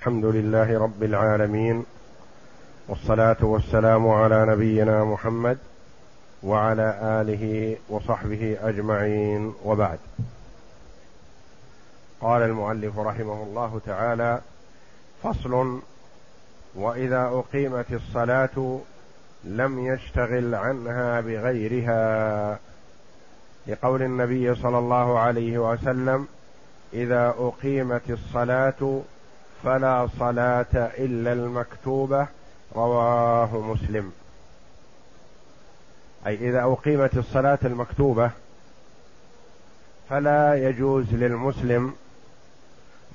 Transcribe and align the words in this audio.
الحمد 0.00 0.24
لله 0.24 0.78
رب 0.78 1.02
العالمين 1.02 1.84
والصلاة 2.88 3.36
والسلام 3.42 4.08
على 4.08 4.46
نبينا 4.46 5.04
محمد 5.04 5.58
وعلى 6.42 6.98
آله 7.02 7.76
وصحبه 7.88 8.56
أجمعين 8.62 9.54
وبعد. 9.64 9.98
قال 12.20 12.42
المؤلف 12.42 12.98
رحمه 12.98 13.42
الله 13.42 13.80
تعالى 13.86 14.40
فصل 15.22 15.80
وإذا 16.74 17.22
أقيمت 17.22 17.92
الصلاة 17.92 18.78
لم 19.44 19.86
يشتغل 19.86 20.54
عنها 20.54 21.20
بغيرها 21.20 22.58
لقول 23.66 24.02
النبي 24.02 24.54
صلى 24.54 24.78
الله 24.78 25.18
عليه 25.18 25.58
وسلم 25.58 26.28
إذا 26.92 27.34
أقيمت 27.38 28.10
الصلاة 28.10 29.02
فلا 29.64 30.08
صلاة 30.18 30.66
إلا 30.74 31.32
المكتوبة 31.32 32.26
رواه 32.76 33.58
مسلم. 33.58 34.12
أي 36.26 36.34
إذا 36.34 36.62
أقيمت 36.62 37.16
الصلاة 37.16 37.58
المكتوبة 37.64 38.30
فلا 40.10 40.68
يجوز 40.68 41.14
للمسلم 41.14 41.94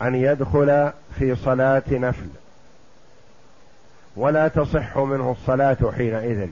أن 0.01 0.15
يدخل 0.15 0.91
في 1.19 1.35
صلاة 1.35 1.83
نفل 1.89 2.27
ولا 4.15 4.47
تصح 4.47 4.97
منه 4.97 5.31
الصلاة 5.31 5.91
حينئذ. 5.97 6.49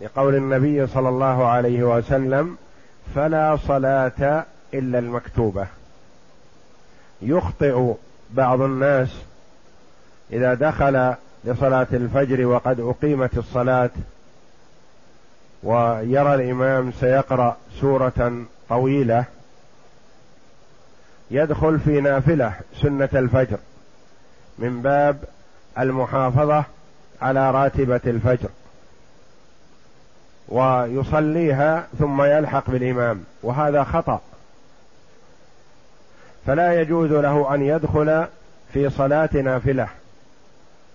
لقول 0.00 0.34
النبي 0.34 0.86
صلى 0.86 1.08
الله 1.08 1.46
عليه 1.46 1.82
وسلم 1.82 2.56
فلا 3.14 3.56
صلاة 3.56 4.44
إلا 4.74 4.98
المكتوبة. 4.98 5.66
يخطئ 7.22 7.94
بعض 8.34 8.60
الناس 8.60 9.08
إذا 10.32 10.54
دخل 10.54 11.14
لصلاة 11.44 11.86
الفجر 11.92 12.46
وقد 12.46 12.80
أقيمت 12.80 13.38
الصلاة 13.38 13.90
ويرى 15.62 16.34
الإمام 16.34 16.92
سيقرأ 16.92 17.56
سورة 17.80 18.44
طويلة 18.68 19.24
يدخل 21.30 21.78
في 21.80 22.00
نافلة 22.00 22.54
سنة 22.82 23.08
الفجر 23.14 23.58
من 24.58 24.82
باب 24.82 25.16
المحافظة 25.78 26.64
على 27.22 27.50
راتبة 27.50 28.00
الفجر 28.06 28.48
ويصليها 30.48 31.86
ثم 31.98 32.22
يلحق 32.22 32.70
بالإمام 32.70 33.24
وهذا 33.42 33.84
خطأ. 33.84 34.20
فلا 36.46 36.80
يجوز 36.80 37.12
له 37.12 37.54
أن 37.54 37.62
يدخل 37.62 38.26
في 38.72 38.90
صلاة 38.90 39.30
نافلة. 39.34 39.88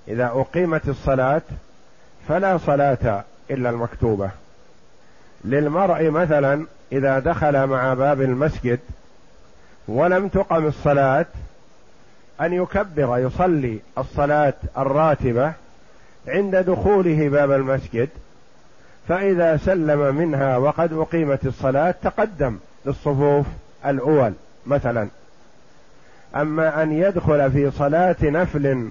إذا 0.08 0.26
أقيمت 0.26 0.90
الصلاة 0.90 1.42
فلا 2.28 2.58
صلاة 2.58 3.24
إلا 3.52 3.70
المكتوبة. 3.70 4.30
للمرء 5.44 6.10
مثلا 6.10 6.66
إذا 6.92 7.20
دخل 7.20 7.68
مع 7.68 7.94
باب 7.94 8.22
المسجد 8.22 8.80
ولم 9.88 10.28
تقم 10.28 10.66
الصلاة 10.66 11.26
أن 12.42 12.54
يكبر 12.54 13.18
يصلي 13.18 13.80
الصلاة 13.98 14.54
الراتبة 14.78 15.54
عند 16.28 16.56
دخوله 16.56 17.30
باب 17.30 17.52
المسجد 17.52 18.09
فإذا 19.08 19.58
سلم 19.58 20.16
منها 20.16 20.58
وقد 20.58 20.94
أقيمت 20.94 21.46
الصلاة 21.46 21.96
تقدم 22.04 22.58
للصفوف 22.86 23.46
الأول 23.86 24.34
مثلا. 24.66 25.08
أما 26.36 26.84
أن 26.84 26.92
يدخل 26.92 27.52
في 27.52 27.72
صلاة 27.72 28.16
نفل 28.22 28.90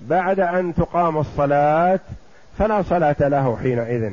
بعد 0.00 0.40
أن 0.40 0.74
تقام 0.74 1.18
الصلاة 1.18 2.00
فلا 2.58 2.82
صلاة 2.82 3.16
له 3.20 3.58
حينئذ. 3.62 4.12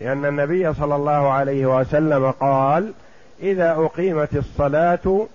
لأن 0.00 0.24
النبي 0.24 0.74
صلى 0.74 0.96
الله 0.96 1.32
عليه 1.32 1.66
وسلم 1.66 2.30
قال 2.30 2.92
إذا 3.40 3.72
أقيمت 3.72 4.36
الصلاة 4.36 5.26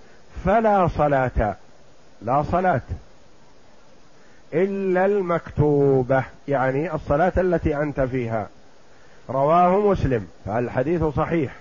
فلا 0.45 0.87
صلاة 0.87 1.55
لا 2.21 2.43
صلاة 2.43 2.81
إلا 4.53 5.05
المكتوبة 5.05 6.23
يعني 6.47 6.93
الصلاة 6.93 7.33
التي 7.37 7.77
أنت 7.77 7.99
فيها. 7.99 8.47
رواه 9.29 9.79
مسلم 9.79 10.27
فالحديث 10.45 11.03
صحيح. 11.03 11.55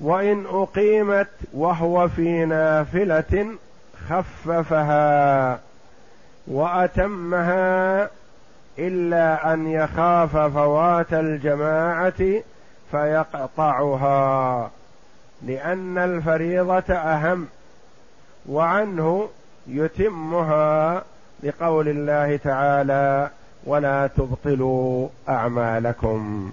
وإن 0.00 0.46
أقيمت 0.46 1.28
وهو 1.52 2.08
في 2.08 2.44
نافلة 2.44 3.46
خففها 4.08 5.60
وأتمها 6.46 8.10
إلا 8.78 9.54
أن 9.54 9.66
يخاف 9.66 10.36
فوات 10.36 11.12
الجماعة 11.12 12.42
فيقطعها 12.90 14.70
لأن 15.42 15.98
الفريضة 15.98 16.94
أهم 16.94 17.46
وعنه 18.48 19.28
يتمها 19.66 21.02
لقول 21.42 21.88
الله 21.88 22.36
تعالى 22.36 23.30
ولا 23.64 24.06
تبطلوا 24.06 25.08
أعمالكم. 25.28 26.52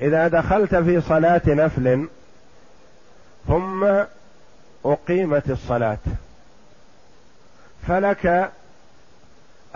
إذا 0.00 0.28
دخلت 0.28 0.74
في 0.74 1.00
صلاة 1.00 1.42
نفل 1.46 2.08
ثم 3.48 3.86
أقيمت 4.84 5.50
الصلاة 5.50 5.98
فلك 7.88 8.50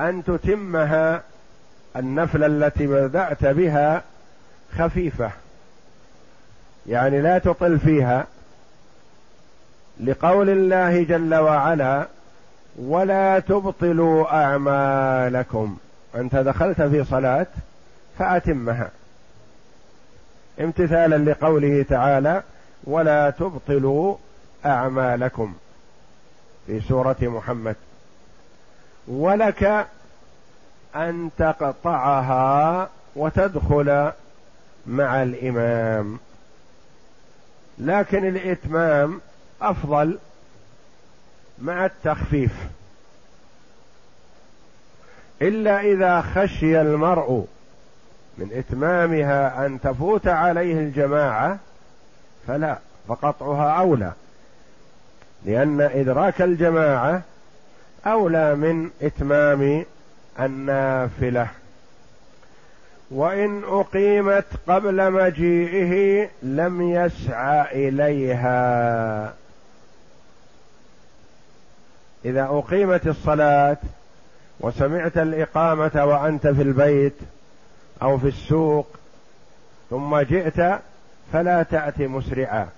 أن 0.01 0.25
تتمها 0.25 1.23
النفل 1.97 2.45
التي 2.45 2.87
بدأت 2.87 3.45
بها 3.45 4.03
خفيفة 4.79 5.31
يعني 6.87 7.21
لا 7.21 7.39
تطل 7.39 7.79
فيها 7.79 8.27
لقول 10.01 10.51
الله 10.51 11.03
جل 11.03 11.35
وعلا 11.35 12.07
ولا 12.79 13.39
تبطلوا 13.39 14.43
أعمالكم 14.45 15.77
أنت 16.15 16.37
دخلت 16.37 16.83
في 16.83 17.05
صلاة 17.05 17.47
فأتمها. 18.19 18.91
امتثالا 20.61 21.31
لقوله 21.31 21.83
تعالى 21.89 22.43
ولا 22.85 23.31
تبطلوا 23.31 24.17
أعمالكم 24.67 25.55
في 26.67 26.81
سورة 26.81 27.17
محمد. 27.23 27.77
ولك 29.09 29.87
أن 30.97 31.31
تقطعها 31.39 32.89
وتدخل 33.17 34.13
مع 34.87 35.23
الإمام. 35.23 36.19
لكن 37.79 38.29
الإتمام 38.29 39.21
أفضل 39.63 40.19
مع 41.59 41.87
التخفيف. 41.87 42.53
إلا 45.43 45.81
إذا 45.81 46.21
خشي 46.21 46.81
المرء 46.81 47.47
من 48.41 48.51
إتمامها 48.53 49.67
أن 49.67 49.81
تفوت 49.81 50.29
عليه 50.29 50.75
الجماعة 50.75 51.59
فلا 52.47 52.79
فقطعها 53.09 53.71
أولى. 53.81 54.13
لأن 55.45 55.81
إدراك 55.81 56.43
الجماعة 56.43 57.23
أولى 58.07 58.55
من 58.55 58.91
إتمام 59.03 59.85
النافلة. 60.41 61.49
وإن 63.11 63.63
أقيمت 63.65 64.47
قبل 64.69 65.13
مجيئه 65.13 66.29
لم 66.43 66.83
يسعى 66.83 67.89
إليها. 67.89 69.35
إذا 72.25 72.43
أقيمت 72.43 73.07
الصلاة 73.07 73.77
وسمعت 74.61 75.19
الإقامة 75.19 76.05
وأنت 76.05 76.47
في 76.47 76.63
البيت 76.63 77.17
أو 78.03 78.19
في 78.19 78.29
السوق 78.29 78.87
ثم 79.91 80.19
جئت 80.19 80.81
فلا 81.33 81.63
تأتي 81.63 82.07
مسرعا. 82.07 82.69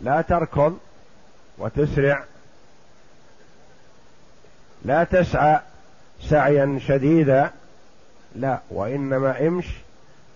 لا 0.00 0.20
تركض 0.20 0.78
وتسرع. 1.58 2.24
لا 4.84 5.04
تسعى 5.04 5.60
سعيا 6.20 6.80
شديدا. 6.86 7.50
لا 8.36 8.58
وإنما 8.70 9.46
امش 9.46 9.66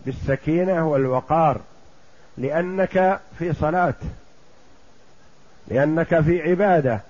بالسكينة 0.06 0.88
والوقار 0.88 1.60
لأنك 2.38 3.20
في 3.38 3.52
صلاة 3.52 3.94
لأنك 5.68 6.20
في 6.20 6.50
عبادة. 6.50 7.00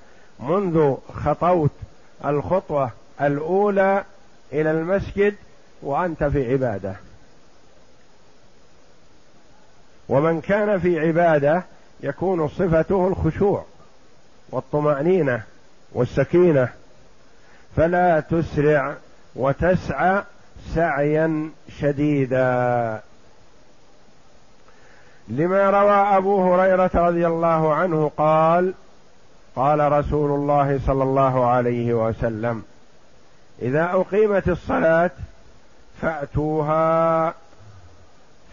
منذ 0.41 0.97
خطوت 1.25 1.71
الخطوة 2.25 2.91
الأولى 3.21 4.05
إلى 4.53 4.71
المسجد 4.71 5.35
وأنت 5.83 6.25
في 6.25 6.53
عبادة. 6.53 6.95
ومن 10.09 10.41
كان 10.41 10.81
في 10.81 11.01
عبادة 11.01 11.63
يكون 12.01 12.49
صفته 12.49 13.09
الخشوع 13.09 13.65
والطمأنينة 14.51 15.43
والسكينة. 15.93 16.69
فلا 17.77 18.21
تسرع 18.21 18.95
وتسعى 19.37 20.23
سعيا 20.75 21.51
شديدا. 21.79 23.01
لما 25.29 25.71
روى 25.71 26.17
أبو 26.17 26.55
هريرة 26.55 26.91
رضي 26.95 27.27
الله 27.27 27.75
عنه 27.75 28.11
قال 28.17 28.75
قال 29.57 29.93
رسول 29.93 30.31
الله 30.31 30.81
صلى 30.87 31.03
الله 31.03 31.47
عليه 31.47 31.95
وسلم 31.95 32.63
إذا 33.63 33.85
أقيمت 33.85 34.49
الصلاة 34.49 35.11
فأتوها 36.03 37.35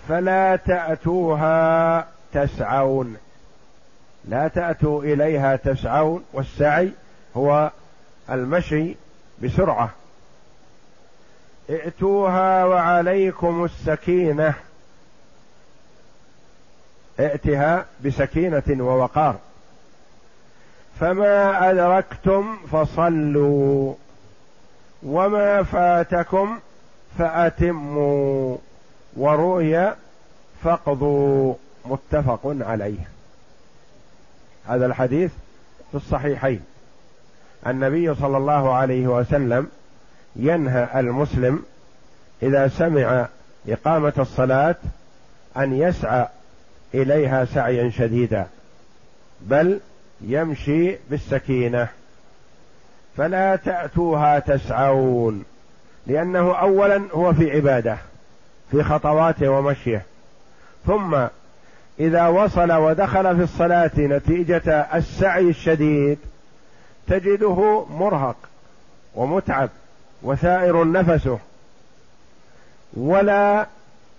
فلا 0.10 0.56
تأتوها 0.56 2.07
تسعون. 2.34 3.18
لا 4.25 4.48
تأتوا 4.48 5.04
إليها 5.04 5.56
تسعون 5.56 6.24
والسعي 6.34 6.92
هو 7.38 7.72
المشي 8.30 8.96
بسرعة. 9.44 9.90
ائتوها 11.69 12.66
وعليكم 12.66 13.63
السكينة. 13.63 14.54
ائتها 17.19 17.86
بسكينة 18.06 18.63
ووقار. 18.69 19.36
فما 21.00 21.69
أدركتم 21.69 22.57
فصلوا 22.72 23.94
وما 25.04 25.63
فاتكم 25.63 26.60
فأتموا 27.18 28.58
وروي 29.18 29.94
فاقضوا 30.64 31.54
متفق 31.86 32.40
عليه. 32.46 33.10
هذا 34.68 34.86
الحديث 34.86 35.32
في 35.92 35.98
الصحيحين. 35.98 36.62
النبي 37.68 38.16
صلى 38.16 38.38
الله 38.38 38.74
عليه 38.74 39.08
وسلم 39.08 39.68
ينهى 40.36 41.00
المسلم 41.00 41.64
إذا 42.44 42.68
سمع 42.68 43.28
إقامة 43.68 44.14
الصلاة 44.18 44.76
أن 45.58 45.74
يسعى 45.74 46.28
إليها 46.94 47.46
سعيا 47.46 47.90
شديدا 47.90 48.48
بل 49.42 49.80
يمشي 50.22 50.98
بالسكينة. 51.10 51.88
فلا 53.18 53.56
تأتوها 53.56 54.40
تسعون. 54.40 55.44
لأنه 56.10 56.56
اولا 56.56 57.02
هو 57.14 57.34
في 57.34 57.52
عبادة 57.52 57.98
في 58.72 58.84
خطواته 58.84 59.50
ومشيه. 59.50 60.06
ثم 60.88 61.18
إذا 62.00 62.28
وصل 62.28 62.72
ودخل 62.72 63.38
في 63.38 63.44
الصلاة 63.44 63.92
نتيجة 63.98 64.72
السعي 64.94 65.50
الشديد 65.50 66.18
تجده 67.08 67.86
مرهق 67.90 68.36
ومتعب 69.16 69.70
وثائر 70.24 70.92
نفسه. 70.92 71.40
ولا 72.94 73.68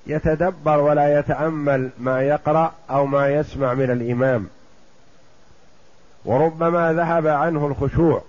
يتدبر 0.06 0.78
ولا 0.80 1.18
يتأمل 1.18 1.90
ما 1.98 2.22
يقرأ 2.22 2.72
أو 2.90 3.06
ما 3.06 3.28
يسمع 3.28 3.74
من 3.74 3.90
الإمام. 3.90 4.46
وربما 6.24 6.92
ذهب 6.92 7.26
عنه 7.26 7.66
الخشوع 7.66 8.22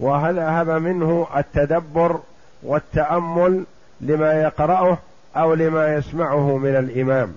وذهب 0.00 0.68
منه 0.68 1.26
التدبر 1.36 2.20
والتأمل 2.62 3.64
لما 4.00 4.32
يقرأه 4.32 4.98
أو 5.36 5.54
لما 5.54 5.94
يسمعه 5.94 6.56
من 6.56 6.76
الإمام. 6.76 7.36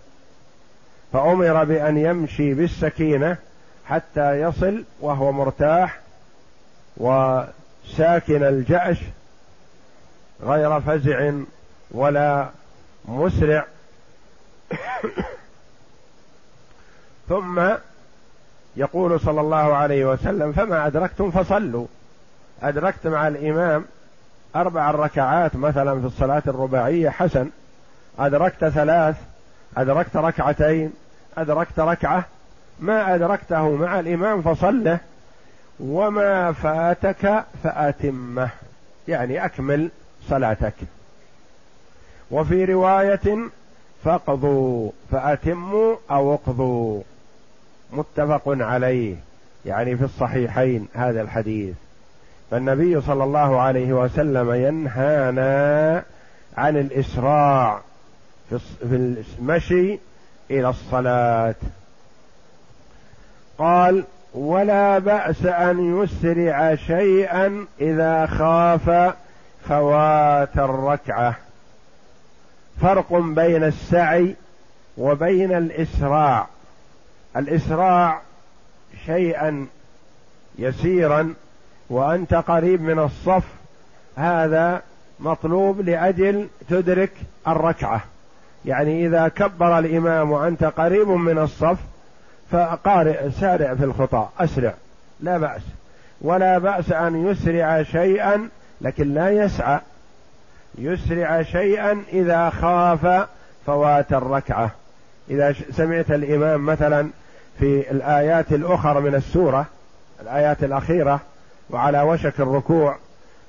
فأمر 1.14 1.64
بأن 1.64 1.98
يمشي 1.98 2.54
بالسكينة 2.54 3.38
حتى 3.86 4.42
يصل 4.42 4.84
وهو 5.00 5.32
مرتاح 5.32 6.00
وساكن 6.98 8.44
الجأش 8.44 8.98
غير 10.44 10.82
فزع 10.82 11.32
ولا 11.92 12.50
مسرع. 13.06 13.66
ثم 17.30 17.62
يقول 18.76 19.20
صلى 19.20 19.42
الله 19.42 19.76
عليه 19.76 20.06
وسلم 20.06 20.52
فما 20.52 20.88
أدركتم 20.88 21.32
فصلوا. 21.32 21.88
أدركت 22.62 23.08
مع 23.08 23.28
الإمام 23.28 23.86
أربع 24.56 24.92
ركعات 24.92 25.56
مثلا 25.56 26.00
في 26.02 26.08
الصلاة 26.08 26.44
الرباعية 26.48 27.10
حسن. 27.10 27.50
أدركت 28.20 28.68
ثلاث 28.68 29.16
أدركت 29.78 30.18
ركعتين 30.18 30.94
أدركت 31.38 31.80
ركعة 31.80 32.26
ما 32.80 33.16
أدركته 33.16 33.76
مع 33.76 34.00
الإمام 34.00 34.42
فصله 34.42 35.00
وما 35.80 36.52
فاتك 36.52 37.44
فأتمه. 37.64 38.50
يعني 39.08 39.46
أكمل 39.46 39.90
صلاتك. 40.30 40.74
وفي 42.32 42.66
رواية 42.66 43.38
فاقضوا 44.04 44.92
فأتموا 45.12 45.96
أو 46.12 46.34
اقضوا. 46.34 47.02
متفق 47.94 48.44
عليه. 48.48 49.16
يعني 49.66 49.98
في 49.98 50.04
الصحيحين 50.04 50.88
هذا 50.94 51.22
الحديث. 51.22 51.76
فالنبي 52.52 53.02
صلى 53.02 53.24
الله 53.24 53.62
عليه 53.62 53.94
وسلم 53.94 54.52
ينهانا 54.52 56.04
عن 56.58 56.78
الإسراع 56.78 57.82
في 58.90 59.16
المشي 59.40 60.00
إلى 60.52 60.70
الصلاة. 60.70 61.56
قال 63.58 64.04
ولا 64.34 65.00
بأس 65.00 65.46
أن 65.46 66.04
يسرع 66.04 66.76
شيئا 66.76 67.66
إذا 67.82 68.26
خاف 68.26 69.16
فوات 69.70 70.58
الركعة. 70.58 71.36
فرق 72.82 73.14
بين 73.14 73.64
السعي 73.64 74.36
وبين 74.98 75.52
الإسراع. 75.52 76.48
الإسراع 77.38 78.22
شيئا 79.06 79.68
يسيرا 80.60 81.34
وأنت 81.92 82.34
قريب 82.34 82.82
من 82.82 83.00
الصف 83.00 83.44
هذا 84.16 84.82
مطلوب 85.20 85.82
لأجل 85.82 86.48
تدرك 86.70 87.12
الركعة. 87.48 88.02
يعني 88.66 89.08
إذا 89.08 89.28
كبر 89.28 89.80
الإمام 89.80 90.32
وأنت 90.32 90.64
قريب 90.64 91.08
من 91.08 91.38
الصف 91.38 91.78
فقارئ 92.52 93.30
سارع 93.30 93.76
في 93.76 93.84
الخطى 93.84 94.28
أسرع 94.40 94.74
لا 95.20 95.38
بأس. 95.38 95.62
ولا 96.22 96.58
بأس 96.58 96.92
أن 96.92 97.28
يسرع 97.28 97.84
شيئا 97.84 98.50
لكن 98.82 99.14
لا 99.14 99.30
يسعى. 99.30 99.80
يسرع 100.78 101.42
شيئا 101.42 102.04
إذا 102.14 102.50
خاف 102.50 103.28
فوات 103.66 104.14
الركعة. 104.14 104.72
إذا 105.30 105.56
سمعت 105.72 106.12
الإمام 106.12 106.66
مثلا 106.66 107.10
في 107.60 107.92
الآيات 107.92 108.52
الأخرى 108.52 109.02
من 109.02 109.16
السورة 109.16 109.66
الآيات 110.22 110.64
الأخيرة 110.64 111.22
وعلى 111.72 112.02
وشك 112.02 112.40
الركوع 112.40 112.98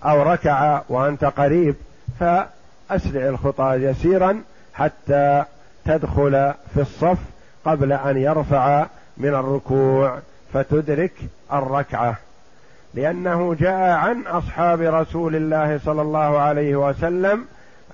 أو 0.04 0.22
ركع 0.22 0.82
وأنت 0.88 1.24
قريب 1.24 1.74
فأسرع 2.20 3.28
الخطى 3.28 3.74
يسيرا 3.74 4.42
حتى 4.74 5.44
تدخل 5.84 6.52
في 6.74 6.80
الصف 6.80 7.18
قبل 7.64 7.92
أن 7.92 8.16
يرفع 8.16 8.86
من 9.16 9.28
الركوع 9.28 10.18
فتدرك 10.52 11.12
الركعة. 11.52 12.16
لأنه 12.94 13.54
جاء 13.54 13.90
عن 13.90 14.26
أصحاب 14.26 14.80
رسول 14.80 15.36
الله 15.36 15.78
صلى 15.84 16.02
الله 16.02 16.38
عليه 16.38 16.76
وسلم 16.76 17.44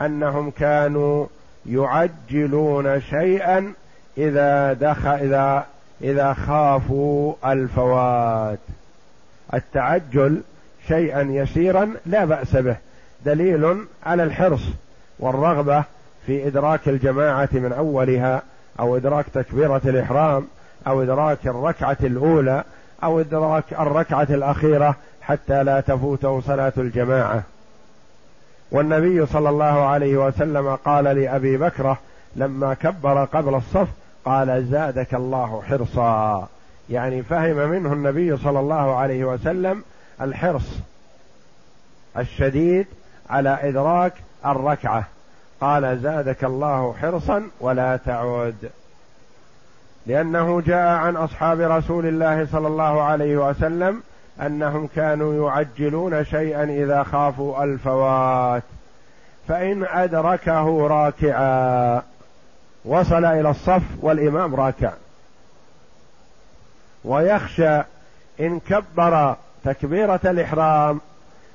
أنهم 0.02 0.50
كانوا 0.50 1.26
يعجلون 1.66 3.00
شيئا 3.00 3.72
إذا 4.18 4.72
دخل 4.72 5.08
اذا 5.08 5.66
إذا 6.02 6.32
خافوا 6.32 7.34
الفوات. 7.44 8.58
التعجل 9.54 10.42
شيئا 10.88 11.22
يسيرا 11.22 11.94
لا 12.06 12.24
بأس 12.24 12.56
به 12.56 12.76
دليل 13.24 13.84
على 14.06 14.22
الحرص 14.22 14.62
والرغبة 15.18 15.84
في 16.26 16.46
إدراك 16.46 16.88
الجماعة 16.88 17.48
من 17.52 17.72
أولها 17.72 18.42
أو 18.80 18.96
إدراك 18.96 19.26
تكبيرة 19.34 19.80
الإحرام 19.84 20.46
أو 20.86 21.02
إدراك 21.02 21.46
الركعة 21.46 21.96
الأولى 22.00 22.64
أو 23.04 23.20
إدراك 23.20 23.64
الركعة 23.72 24.26
الأخيرة 24.30 24.96
حتى 25.22 25.62
لا 25.62 25.80
تفوته 25.80 26.40
صلاة 26.40 26.72
الجماعة. 26.76 27.42
والنبي 28.70 29.26
صلى 29.26 29.48
الله 29.48 29.86
عليه 29.86 30.16
وسلم 30.26 30.74
قال 30.74 31.04
لأبي 31.04 31.56
بكرة 31.56 31.98
لما 32.36 32.74
كبر 32.74 33.24
قبل 33.24 33.54
الصف 33.54 33.88
قال 34.24 34.66
زادك 34.70 35.14
الله 35.14 35.62
حرصا. 35.62 36.48
يعني 36.90 37.22
فهم 37.22 37.56
منه 37.56 37.92
النبي 37.92 38.36
صلى 38.36 38.60
الله 38.60 38.96
عليه 38.96 39.24
وسلم 39.24 39.84
الحرص 40.20 40.78
الشديد 42.16 42.86
على 43.30 43.58
إدراك 43.62 44.12
الركعة. 44.46 45.04
قال 45.60 45.98
زادك 45.98 46.44
الله 46.44 46.94
حرصا 47.00 47.42
ولا 47.60 47.96
تعود. 47.96 48.70
لأنه 50.06 50.60
جاء 50.60 50.86
عن 50.86 51.16
أصحاب 51.16 51.60
رسول 51.60 52.06
الله 52.06 52.46
صلى 52.46 52.68
الله 52.68 53.02
عليه 53.02 53.36
وسلم 53.36 54.02
أنهم 54.40 54.88
كانوا 54.96 55.48
يعجلون 55.48 56.24
شيئا 56.24 56.64
إذا 56.64 57.02
خافوا 57.02 57.64
الفوات 57.64 58.62
فإن 59.48 59.84
أدركه 59.84 60.86
راكعا 60.86 62.02
وصل 62.84 63.24
إلى 63.24 63.50
الصف 63.50 63.82
والإمام 64.00 64.54
راكع. 64.54 64.92
ويخشى 67.04 67.82
إن 68.40 68.60
كبر 68.60 69.36
تكبيرة 69.64 70.20
الإحرام 70.24 71.00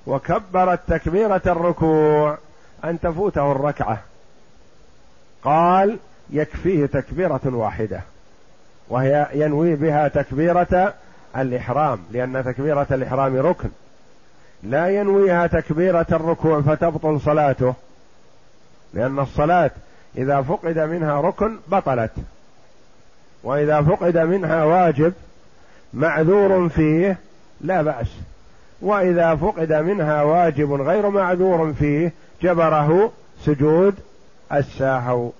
وكبرت 0.07 0.79
تكبيرة 0.87 1.41
الركوع 1.45 2.37
أن 2.83 2.99
تفوته 2.99 3.51
الركعة. 3.51 4.01
قال 5.43 5.97
يكفيه 6.29 6.85
تكبيرة 6.85 7.41
واحدة 7.45 8.01
وهي 8.89 9.27
ينوي 9.33 9.75
بها 9.75 10.07
تكبيرة 10.07 10.93
الإحرام 11.37 11.99
لأن 12.11 12.43
تكبيرة 12.45 12.87
الإحرام 12.91 13.37
ركن. 13.37 13.69
لا 14.63 14.89
ينويها 14.89 15.47
تكبيرة 15.47 16.05
الركوع 16.11 16.61
فتبطل 16.61 17.21
صلاته 17.21 17.73
لأن 18.93 19.19
الصلاة 19.19 19.71
إذا 20.17 20.41
فقد 20.41 20.79
منها 20.79 21.21
ركن 21.21 21.57
بطلت 21.67 22.11
وإذا 23.43 23.81
فقد 23.81 24.17
منها 24.17 24.63
واجب 24.63 25.13
معذور 25.93 26.69
فيه 26.69 27.17
لا 27.61 27.81
بأس. 27.81 28.07
وإذا 28.81 29.35
فقد 29.35 29.73
منها 29.73 30.23
واجب 30.23 30.71
غير 30.73 31.09
معذور 31.09 31.73
فيه 31.73 32.13
جبره 32.41 33.11
سجود 33.41 33.95
الساهو. 34.53 35.31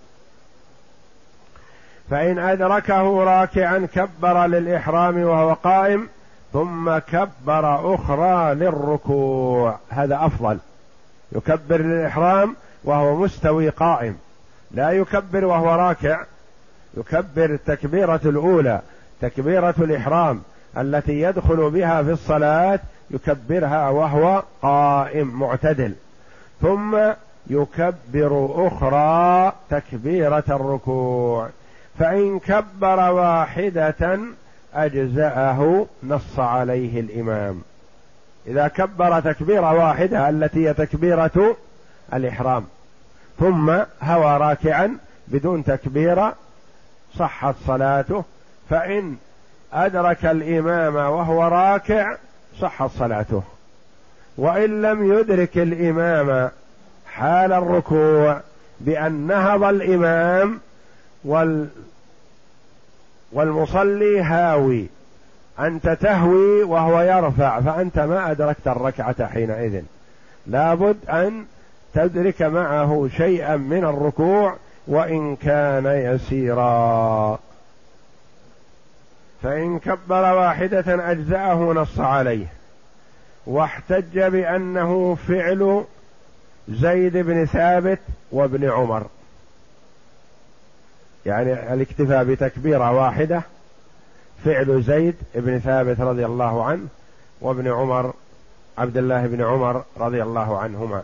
فإن 2.09 2.39
أدركه 2.39 3.23
راكعا 3.23 3.87
كبر 3.93 4.45
للإحرام 4.45 5.23
وهو 5.23 5.53
قائم 5.53 6.07
ثم 6.53 6.97
كبر 6.97 7.95
أخرى 7.95 8.55
للركوع. 8.55 9.77
هذا 9.89 10.25
أفضل. 10.25 10.57
يكبر 11.31 11.77
للإحرام 11.77 12.55
وهو 12.83 13.15
مستوي 13.15 13.69
قائم. 13.69 14.17
لا 14.71 14.91
يكبر 14.91 15.45
وهو 15.45 15.75
راكع. 15.75 16.23
يكبر 16.97 17.45
التكبيرة 17.45 18.21
الأولى. 18.25 18.81
تكبيرة 19.23 19.75
الإحرام 19.77 20.41
التي 20.77 21.21
يدخل 21.21 21.69
بها 21.69 22.03
في 22.03 22.11
الصلاة 22.11 22.79
يكبرها 23.11 23.89
وهو 23.89 24.43
قائم 24.61 25.39
معتدل. 25.39 25.93
ثم 26.61 26.97
يكبر 27.47 28.51
أخرى 28.67 29.53
تكبيرة 29.69 30.43
الركوع. 30.49 31.49
فإن 31.99 32.39
كبر 32.39 33.11
واحدة 33.11 34.19
أجزأه 34.73 35.85
نص 36.03 36.39
عليه 36.39 36.99
الإمام. 36.99 37.61
إذا 38.47 38.67
كبر 38.67 39.19
تكبيرة 39.19 39.73
واحدة 39.73 40.29
التي 40.29 40.69
هي 40.69 40.73
تكبيرة 40.73 41.55
الإحرام. 42.13 42.65
ثم 43.39 43.69
هوى 44.01 44.37
راكعا 44.37 44.97
بدون 45.27 45.63
تكبيرة 45.63 46.35
صحت 47.17 47.55
صلاته 47.67 48.23
فإن 48.69 49.15
أدرك 49.73 50.25
الإمام 50.25 50.95
وهو 50.95 51.43
راكع 51.43 52.15
صحت 52.59 52.89
صلاته. 52.89 53.43
وإن 54.37 54.81
لم 54.81 55.13
يدرك 55.13 55.57
الإمام 55.57 56.49
حال 57.05 57.53
الركوع 57.53 58.41
بأن 58.79 59.27
نهض 59.27 59.63
الإمام 59.63 60.59
وال 61.25 61.67
والمصلي 63.31 64.21
هاوي. 64.21 64.87
أنت 65.59 65.89
تهوي 65.89 66.63
وهو 66.63 67.01
يرفع 67.01 67.61
فأنت 67.61 67.99
ما 67.99 68.31
أدركت 68.31 68.67
الركعة 68.67 69.25
حينئذ. 69.27 69.81
لابد 70.47 70.97
أن 71.09 71.45
تدرك 71.93 72.41
معه 72.41 73.09
شيئا 73.17 73.55
من 73.55 73.83
الركوع 73.83 74.55
وإن 74.87 75.35
كان 75.35 75.85
يسيرا. 75.85 77.39
فإن 79.43 79.79
كبر 79.79 80.33
واحدة 80.33 81.11
أجزأه 81.11 81.55
نص 81.55 81.99
عليه. 81.99 82.45
واحتج 83.47 84.19
بأنه 84.19 85.15
فعل 85.27 85.83
زيد 86.69 87.17
بن 87.17 87.45
ثابت 87.45 87.99
وابن 88.31 88.69
عمر. 88.69 89.05
يعني 91.25 91.73
الاكتفاء 91.73 92.23
بتكبيرة 92.23 92.91
واحدة 92.91 93.41
فعل 94.45 94.83
زيد 94.83 95.15
بن 95.35 95.59
ثابت 95.59 96.01
رضي 96.01 96.25
الله 96.25 96.65
عنه 96.65 96.87
وابن 97.41 97.67
عمر 97.67 98.13
عبد 98.77 98.97
الله 98.97 99.27
بن 99.27 99.43
عمر 99.43 99.83
رضي 99.97 100.23
الله 100.23 100.59
عنهما. 100.59 101.03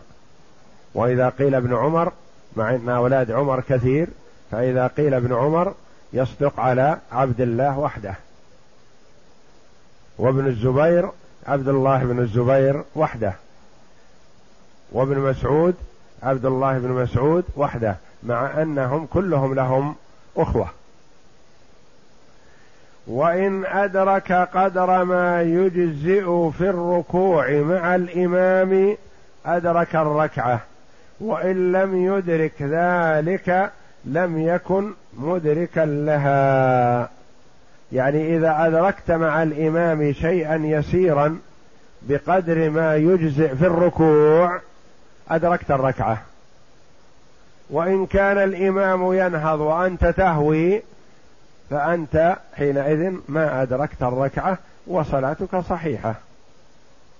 وإذا 0.94 1.28
قيل 1.28 1.54
ابن 1.54 1.76
عمر 1.76 2.12
مع 2.56 2.74
أن 2.74 2.88
أولاد 2.88 3.30
عمر 3.30 3.60
كثير 3.60 4.08
فإذا 4.50 4.86
قيل 4.86 5.14
ابن 5.14 5.34
عمر 5.34 5.74
يصدق 6.12 6.60
على 6.60 6.98
عبد 7.12 7.40
الله 7.40 7.78
وحده. 7.78 8.14
وابن 10.20 10.46
الزبير 10.46 11.08
عبد 11.46 11.68
الله 11.68 12.04
بن 12.04 12.18
الزبير 12.18 12.82
وحده. 12.96 13.32
وابن 14.92 15.18
مسعود 15.18 15.74
عبد 16.22 16.46
الله 16.46 16.78
بن 16.78 16.88
مسعود 16.88 17.44
وحده 17.56 17.96
مع 18.22 18.62
أنهم 18.62 19.06
كلهم 19.06 19.54
لهم 19.54 19.94
أخوة. 20.36 20.68
وإن 23.06 23.64
أدرك 23.64 24.32
قدر 24.32 25.04
ما 25.04 25.42
يجزئ 25.42 26.50
في 26.58 26.70
الركوع 26.70 27.50
مع 27.50 27.94
الإمام 27.94 28.96
أدرك 29.46 29.96
الركعة. 29.96 30.60
وإن 31.20 31.72
لم 31.72 32.06
يدرك 32.06 32.62
ذلك 32.62 33.70
لم 34.04 34.38
يكن 34.38 34.92
مدركا 35.18 35.80
لها. 35.80 37.19
يعني 37.92 38.36
إذا 38.36 38.66
أدركت 38.66 39.10
مع 39.10 39.42
الإمام 39.42 40.12
شيئا 40.12 40.56
يسيرا 40.56 41.38
بقدر 42.02 42.70
ما 42.70 42.96
يجزئ 42.96 43.54
في 43.56 43.66
الركوع 43.66 44.60
أدركت 45.30 45.70
الركعة. 45.70 46.22
وإن 47.70 48.06
كان 48.06 48.38
الإمام 48.38 49.12
ينهض 49.12 49.60
وأنت 49.60 50.06
تهوي 50.06 50.82
فأنت 51.70 52.36
حينئذ 52.54 53.14
ما 53.28 53.62
أدركت 53.62 54.02
الركعة 54.02 54.58
وصلاتك 54.86 55.56
صحيحة. 55.56 56.14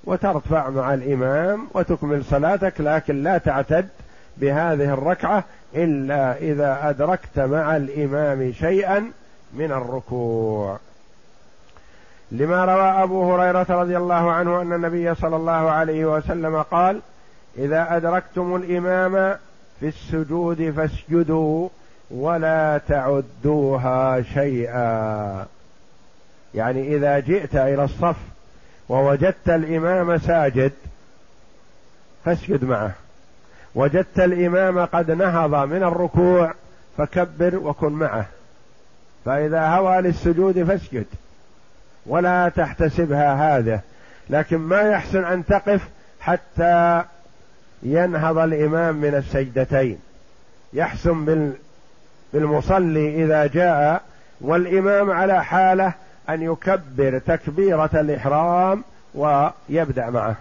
وترفع 0.04 0.70
مع 0.70 0.94
الإمام 0.94 1.68
وتكمل 1.74 2.24
صلاتك 2.24 2.80
لكن 2.80 3.22
لا 3.22 3.38
تعتد 3.38 3.88
بهذه 4.36 4.92
الركعة 4.94 5.44
إلا 5.74 6.36
إذا 6.36 6.78
أدركت 6.82 7.38
مع 7.38 7.76
الإمام 7.76 8.52
شيئا 8.52 9.10
من 9.52 9.73
الركوع. 9.73 10.78
لما 12.33 12.64
روى 12.64 13.02
أبو 13.02 13.35
هريرة 13.35 13.66
رضي 13.71 13.97
الله 13.97 14.33
عنه 14.33 14.62
أن 14.62 14.73
النبي 14.73 15.14
صلى 15.14 15.37
الله 15.37 15.71
عليه 15.71 16.04
وسلم 16.04 16.62
قال 16.62 17.00
إذا 17.59 17.97
أدركتم 17.97 18.57
الإمام 18.57 19.37
في 19.80 19.88
السجود 19.88 20.71
فاسجدوا 20.71 21.69
ولا 22.11 22.80
تعدوها 22.88 24.23
شيئا. 24.23 25.47
يعني 26.54 26.97
إذا 26.97 27.19
جئت 27.19 27.57
إلى 27.57 27.85
الصف 27.85 28.16
ووجدت 28.88 29.49
الإمام 29.49 30.19
ساجد 30.19 30.73
فاسجد 32.25 32.64
معه. 32.64 32.92
وجدت 33.75 34.19
الإمام 34.19 34.85
قد 34.85 35.11
نهض 35.11 35.54
من 35.54 35.83
الركوع 35.83 36.54
فكبر 36.99 37.57
وكن 37.57 37.92
معه. 37.92 38.26
فإذا 39.24 39.66
هوى 39.66 40.00
للسجود 40.00 40.62
فاسجد 40.62 41.06
ولا 42.06 42.48
تحتسبها 42.48 43.58
هذا. 43.58 43.80
لكن 44.30 44.56
ما 44.56 44.80
يحسن 44.80 45.24
أن 45.24 45.46
تقف 45.46 45.88
حتى 46.20 47.04
ينهض 47.82 48.38
الإمام 48.38 48.94
من 48.94 49.14
السجدتين. 49.14 49.98
يحسن 50.72 51.52
بالمصلي 52.32 53.24
إذا 53.24 53.46
جاء 53.46 54.02
والإمام 54.40 55.10
على 55.10 55.44
حالة 55.44 55.92
أن 56.28 56.42
يكبر 56.42 57.18
تكبيرة 57.18 57.90
الإحرام 57.94 58.84
ويبدأ 59.14 60.10
معه. 60.10 60.36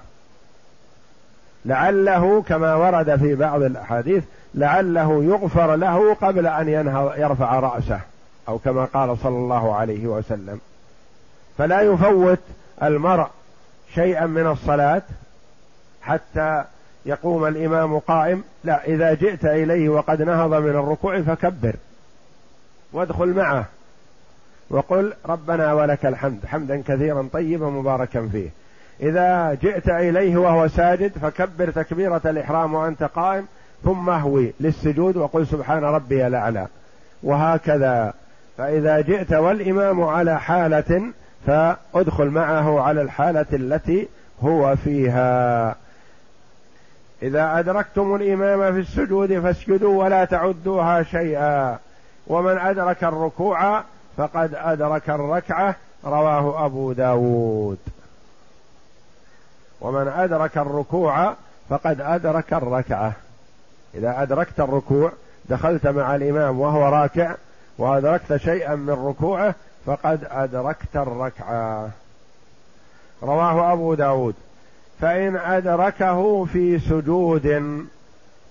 لعله 1.65 2.41
كما 2.41 2.75
ورد 2.75 3.15
في 3.15 3.35
بعض 3.35 3.61
الأحاديث 3.61 4.23
لعله 4.55 5.23
يغفر 5.23 5.75
له 5.75 6.13
قبل 6.13 6.47
أن 6.47 6.69
ينهض 6.69 7.13
يرفع 7.17 7.59
رأسه. 7.59 7.99
أو 8.49 8.57
كما 8.57 8.85
قال 8.85 9.17
صلى 9.17 9.37
الله 9.37 9.75
عليه 9.75 10.07
وسلم. 10.07 10.59
فلا 11.57 11.81
يفوت 11.81 12.39
المرء 12.83 13.27
شيئا 13.95 14.25
من 14.25 14.47
الصلاة 14.47 15.01
حتى 16.01 16.63
يقوم 17.05 17.45
الإمام 17.45 17.99
قائم. 17.99 18.43
لا 18.63 18.87
إذا 18.87 19.13
جئت 19.13 19.45
إليه 19.45 19.89
وقد 19.89 20.21
نهض 20.21 20.53
من 20.53 20.69
الركوع 20.69 21.21
فكبر 21.21 21.75
وادخل 22.93 23.27
معه 23.27 23.65
وقل 24.69 25.13
ربنا 25.25 25.73
ولك 25.73 26.05
الحمد 26.05 26.45
حمدا 26.45 26.83
كثيرا 26.87 27.29
طيبا 27.33 27.69
مباركا 27.69 28.27
فيه. 28.27 28.49
إذا 29.01 29.53
جئت 29.53 29.89
إليه 29.89 30.37
وهو 30.37 30.67
ساجد 30.67 31.11
فكبر 31.11 31.71
تكبيرة 31.71 32.21
الإحرام 32.25 32.73
وأنت 32.73 33.03
قائم 33.03 33.47
ثم 33.83 34.09
اهوي 34.09 34.53
للسجود 34.59 35.17
وقل 35.17 35.47
سبحان 35.47 35.83
ربي 35.83 36.27
الأعلى. 36.27 36.67
وهكذا 37.23 38.13
فإذا 38.59 39.01
جئت 39.01 39.33
والإمام 39.33 40.03
على 40.03 40.39
حالة 40.39 41.11
فادخل 41.47 42.25
معه 42.25 42.81
على 42.81 43.01
الحالة 43.01 43.45
التي 43.53 44.07
هو 44.43 44.75
فيها. 44.75 45.75
إذا 47.21 47.59
أدركتم 47.59 48.15
الإمام 48.15 48.73
في 48.73 48.79
السجود 48.79 49.39
فاسجدوا 49.39 50.03
ولا 50.03 50.25
تعدوها 50.25 51.03
شيئا. 51.03 51.77
ومن 52.27 52.57
أدرك 52.57 53.03
الركوع 53.03 53.83
فقد 54.17 54.55
أدرك 54.55 55.09
الركعة 55.09 55.75
رواه 56.05 56.65
أبو 56.65 56.93
داود. 56.93 57.79
ومن 59.81 60.07
أدرك 60.07 60.57
الركوع 60.57 61.33
فقد 61.69 62.01
أدرك 62.01 62.53
الركعة. 62.53 63.13
إذا 63.95 64.21
أدركت 64.21 64.59
الركوع 64.59 65.11
دخلت 65.49 65.87
مع 65.87 66.15
الإمام 66.15 66.59
وهو 66.59 66.89
راكع 66.89 67.35
وأدركت 67.79 68.35
شيئا 68.35 68.75
من 68.75 68.89
ركوعه 68.89 69.55
فقد 69.85 70.27
أدركت 70.31 70.95
الركعة 70.95 71.89
رواه 73.23 73.73
أبو 73.73 73.93
داود 73.93 74.35
فإن 75.01 75.35
أدركه 75.35 76.45
في 76.45 76.79
سجود 76.79 77.63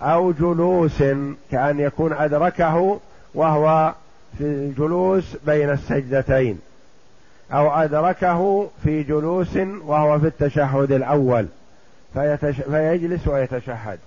أو 0.02 0.32
جلوس 0.32 1.02
كأن 1.50 1.80
يكون 1.80 2.12
أدركه 2.12 3.00
وهو 3.34 3.94
في 4.38 4.44
الجلوس 4.44 5.36
بين 5.46 5.70
السجدتين 5.70 6.60
أو 7.52 7.70
أدركه 7.70 8.68
في 8.84 9.02
جلوس 9.02 9.56
وهو 9.84 10.18
في 10.18 10.26
التشهد 10.26 10.92
الأول. 10.92 11.46
فيجلس 12.14 13.28
ويتشهد 13.28 13.98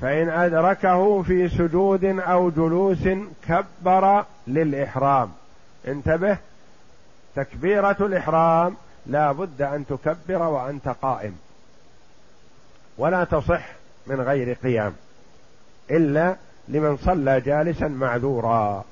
فإن 0.00 0.28
أدركه 0.28 1.22
في 1.22 1.48
سجود 1.48 2.04
أو 2.04 2.50
جلوس 2.50 3.08
كبر 3.48 4.24
للإحرام. 4.46 5.30
انتبه 5.88 6.38
تكبيرة 7.36 7.96
الإحرام 8.00 8.76
لا 9.06 9.32
بد 9.32 9.62
أن 9.62 9.86
تكبر 9.86 10.42
وأنت 10.42 10.88
قائم. 10.88 11.36
ولا 12.98 13.24
تصح 13.24 13.68
من 14.06 14.20
غير 14.20 14.52
قيام 14.52 14.92
إلا 15.90 16.36
لمن 16.68 16.96
صلى 16.96 17.40
جالسا 17.40 17.88
معذورا. 17.88 18.84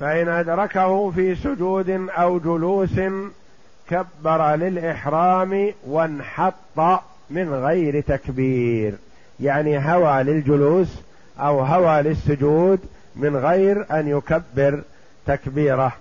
فإن 0.00 0.28
أدركه 0.28 1.10
في 1.10 1.34
سجود 1.34 1.90
أو 2.10 2.38
جلوس 2.38 3.00
كبر 3.88 4.54
للإحرام 4.54 5.72
وانحط 5.86 7.00
من 7.30 7.54
غير 7.54 8.00
تكبير. 8.00 8.94
يعني 9.40 9.78
هوى 9.78 10.22
للجلوس 10.22 10.88
أو 11.38 11.60
هوى 11.60 12.02
للسجود 12.02 12.78
من 13.16 13.36
غير 13.36 13.86
أن 13.90 14.08
يكبر 14.08 14.82
تكبيره 15.26 15.92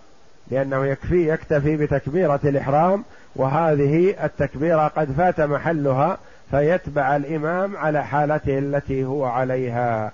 لأنه 0.51 0.85
يكفي 0.85 1.29
يكتفي 1.29 1.77
بتكبيرة 1.77 2.39
الإحرام 2.43 3.03
وهذه 3.35 4.25
التكبيرة 4.25 4.87
قد 4.87 5.11
فات 5.11 5.41
محلها 5.41 6.17
فيتبع 6.51 7.15
الإمام 7.15 7.77
على 7.77 8.05
حالته 8.05 8.59
التي 8.59 9.05
هو 9.05 9.25
عليها 9.25 10.11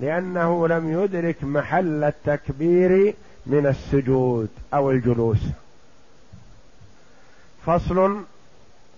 لأنه 0.00 0.68
لم 0.68 1.02
يدرك 1.02 1.44
محل 1.44 2.04
التكبير 2.04 3.14
من 3.46 3.66
السجود 3.66 4.48
أو 4.74 4.90
الجلوس. 4.90 5.42
فصل 7.66 8.20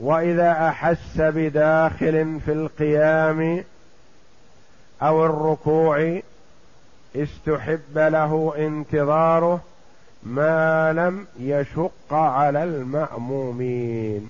وإذا 0.00 0.69
أحس 0.69 1.16
بداخل 1.16 2.41
في 2.45 2.52
القيام 2.52 3.65
أو 5.02 5.26
الركوع 5.26 6.21
استحب 7.17 7.99
له 7.99 8.54
انتظاره 8.58 9.60
ما 10.23 10.93
لم 10.93 11.26
يشق 11.39 12.13
على 12.15 12.65
المأمومين. 12.65 14.28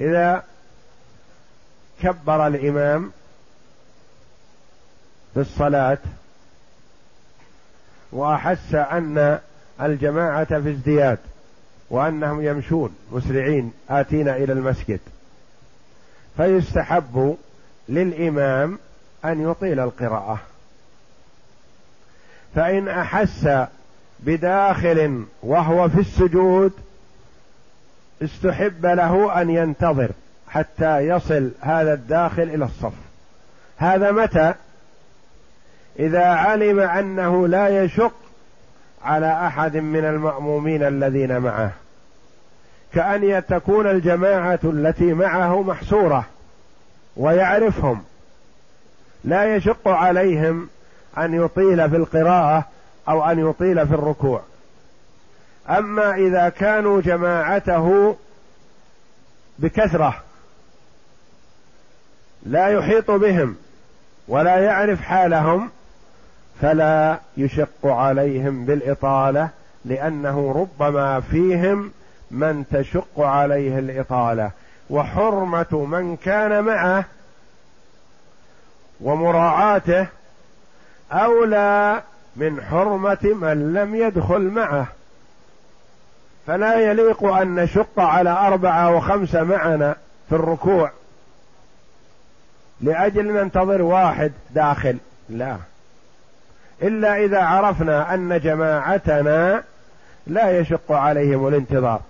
إذا 0.00 0.44
كبر 2.02 2.46
الإمام 2.46 3.12
في 5.34 5.40
الصلاة 5.40 5.98
وأحس 8.12 8.74
أن 8.74 9.38
الجماعة 9.80 10.44
في 10.44 10.70
ازدياد 10.70 11.18
وأنهم 11.94 12.42
يمشون 12.42 12.94
مسرعين 13.12 13.72
اتين 13.90 14.28
إلى 14.28 14.52
المسجد. 14.52 15.00
فيستحب 16.36 17.36
للإمام 17.88 18.78
أن 19.24 19.50
يطيل 19.50 19.80
القراءة. 19.80 20.40
فإن 22.54 22.88
أحس 22.88 23.48
بداخل 24.20 25.24
وهو 25.42 25.88
في 25.88 26.00
السجود 26.00 26.72
استحب 28.22 28.86
له 28.86 29.42
أن 29.42 29.50
ينتظر 29.50 30.10
حتى 30.48 30.98
يصل 30.98 31.50
هذا 31.60 31.92
الداخل 31.94 32.42
إلى 32.42 32.64
الصف. 32.64 32.92
هذا 33.76 34.10
متى؟ 34.12 34.54
إذا 35.98 36.24
علم 36.24 36.80
أنه 36.80 37.48
لا 37.48 37.84
يشق 37.84 38.14
على 39.04 39.46
أحد 39.46 39.76
من 39.76 40.04
المأمومين 40.04 40.82
الذين 40.82 41.38
معه. 41.38 41.72
كأن 42.94 43.46
تكون 43.46 43.86
الجماعة 43.86 44.60
التي 44.64 45.14
معه 45.14 45.62
محصورة 45.62 46.26
ويعرفهم. 47.16 48.04
لا 49.24 49.56
يشق 49.56 49.88
عليهم 49.88 50.68
أن 51.18 51.34
يطيل 51.34 51.90
في 51.90 51.96
القراءة 51.96 52.64
أو 53.08 53.24
أن 53.30 53.48
يطيل 53.48 53.88
في 53.88 53.94
الركوع. 53.94 54.42
أما 55.68 56.14
إذا 56.14 56.48
كانوا 56.48 57.00
جماعته 57.00 58.16
بكثرة 59.58 60.22
لا 62.46 62.68
يحيط 62.68 63.10
بهم 63.10 63.56
ولا 64.28 64.56
يعرف 64.56 65.00
حالهم 65.00 65.70
فلا 66.60 67.18
يشق 67.36 67.86
عليهم 67.86 68.64
بالإطالة 68.64 69.48
لأنه 69.84 70.52
ربما 70.52 71.20
فيهم 71.20 71.90
من 72.30 72.64
تشق 72.72 73.20
عليه 73.20 73.78
الإطالة 73.78 74.50
وحرمة 74.90 75.86
من 75.90 76.16
كان 76.16 76.64
معه 76.64 77.04
ومراعاته 79.00 80.06
أولى 81.12 82.02
من 82.36 82.62
حرمة 82.62 83.18
من 83.22 83.72
لم 83.72 83.94
يدخل 83.94 84.42
معه. 84.42 84.86
فلا 86.46 86.90
يليق 86.90 87.24
أن 87.24 87.54
نشق 87.54 88.00
على 88.00 88.30
أربعة 88.30 88.96
وخمسة 88.96 89.42
معنا 89.42 89.96
في 90.28 90.34
الركوع 90.34 90.90
لأجل 92.80 93.32
ننتظر 93.32 93.82
واحد 93.82 94.32
داخل 94.50 94.98
لا. 95.28 95.56
إلا 96.82 97.24
إذا 97.24 97.42
عرفنا 97.42 98.14
أن 98.14 98.40
جماعتنا 98.40 99.64
لا 100.26 100.58
يشق 100.58 100.92
عليهم 100.92 101.48
الانتظار. 101.48 102.00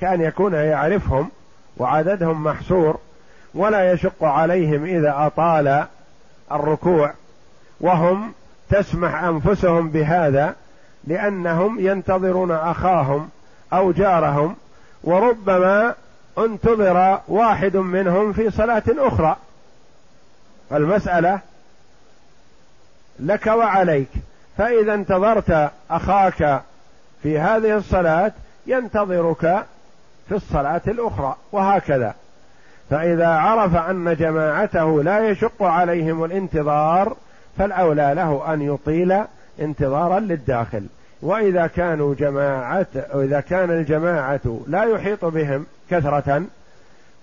كان 0.00 0.20
يكون 0.20 0.54
يعرفهم 0.54 1.30
وعددهم 1.76 2.44
محصور 2.44 2.98
ولا 3.54 3.92
يشق 3.92 4.24
عليهم 4.24 4.84
إذا 4.84 5.14
أطال 5.16 5.86
الركوع. 6.52 7.12
وهم 7.80 8.32
تسمح 8.70 9.22
أنفسهم 9.22 9.90
بهذا 9.90 10.54
لأنهم 11.04 11.80
ينتظرون 11.80 12.50
أخاهم 12.50 13.28
أو 13.72 13.92
جارهم 13.92 14.56
وربما 15.04 15.94
انتظر 16.38 17.20
واحد 17.28 17.76
منهم 17.76 18.32
في 18.32 18.50
صلاة 18.50 18.82
أخرى. 18.88 19.36
المساله 20.72 21.40
لك 23.20 23.46
وعليك. 23.46 24.08
فإذا 24.58 24.94
انتظرت 24.94 25.70
أخاك 25.90 26.62
في 27.22 27.38
هذه 27.38 27.76
الصلاة 27.76 28.32
ينتظرك 28.66 29.66
في 30.30 30.36
الصلاة 30.36 30.80
الأخرى 30.88 31.36
وهكذا. 31.52 32.14
فإذا 32.90 33.28
عرف 33.28 33.76
أن 33.76 34.16
جماعته 34.16 35.02
لا 35.02 35.28
يشق 35.28 35.62
عليهم 35.62 36.24
الانتظار 36.24 37.16
فالأولى 37.58 38.12
له 38.14 38.54
أن 38.54 38.62
يطيل 38.62 39.18
انتظارا 39.60 40.20
للداخل. 40.20 40.86
وإذا 41.22 41.66
كانوا 41.66 42.14
جماعة 42.14 42.86
إذا 43.14 43.40
كان 43.40 43.70
الجماعة 43.70 44.60
لا 44.66 44.84
يحيط 44.84 45.24
بهم 45.24 45.66
كثرة 45.90 46.42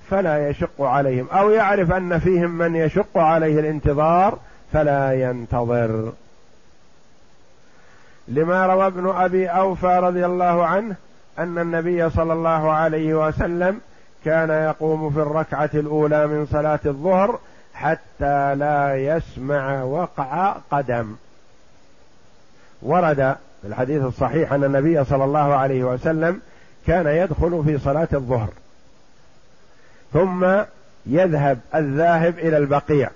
فلا 0.09 0.49
يشق 0.49 0.81
عليهم. 0.81 1.27
أو 1.29 1.49
يعرف 1.49 1.91
أن 1.91 2.19
فيهم 2.19 2.57
من 2.57 2.75
يشق 2.75 3.17
عليه 3.17 3.59
الانتظار 3.59 4.39
فلا 4.73 5.13
ينتظر. 5.13 6.11
لما 8.27 8.65
روى 8.65 8.87
ابن 8.87 9.09
أبي 9.09 9.47
أوفى 9.47 9.99
رضي 10.03 10.25
الله 10.25 10.65
عنه 10.65 10.95
أن 11.39 11.57
النبي 11.57 12.09
صلى 12.09 12.33
الله 12.33 12.71
عليه 12.71 13.27
وسلم 13.27 13.81
كان 14.25 14.49
يقوم 14.49 15.09
في 15.09 15.19
الركعة 15.19 15.69
الأولى 15.73 16.27
من 16.27 16.45
صلاة 16.45 16.79
الظهر 16.85 17.39
حتى 17.73 18.55
لا 18.55 18.95
يسمع 18.95 19.83
وقع 19.83 20.55
قدم. 20.71 21.15
ورد 22.81 23.35
في 23.61 23.67
الحديث 23.67 24.03
الصحيح 24.03 24.53
أن 24.53 24.63
النبي 24.63 25.03
صلى 25.03 25.23
الله 25.23 25.55
عليه 25.55 25.83
وسلم 25.83 26.41
كان 26.87 27.07
يدخل 27.07 27.63
في 27.65 27.77
صلاة 27.77 28.07
الظهر. 28.13 28.49
ثم 30.13 30.47
يذهب 31.05 31.59
الذاهب 31.75 32.39
إلى 32.39 32.57
البقيع 32.57 33.09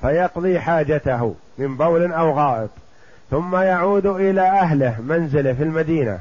فيقضي 0.00 0.60
حاجته 0.60 1.34
من 1.58 1.76
بول 1.76 2.12
أو 2.12 2.32
غائط. 2.32 2.70
ثم 3.30 3.56
يعود 3.56 4.06
إلى 4.06 4.40
أهله 4.40 5.00
منزله 5.00 5.52
في 5.52 5.62
المدينة. 5.62 6.18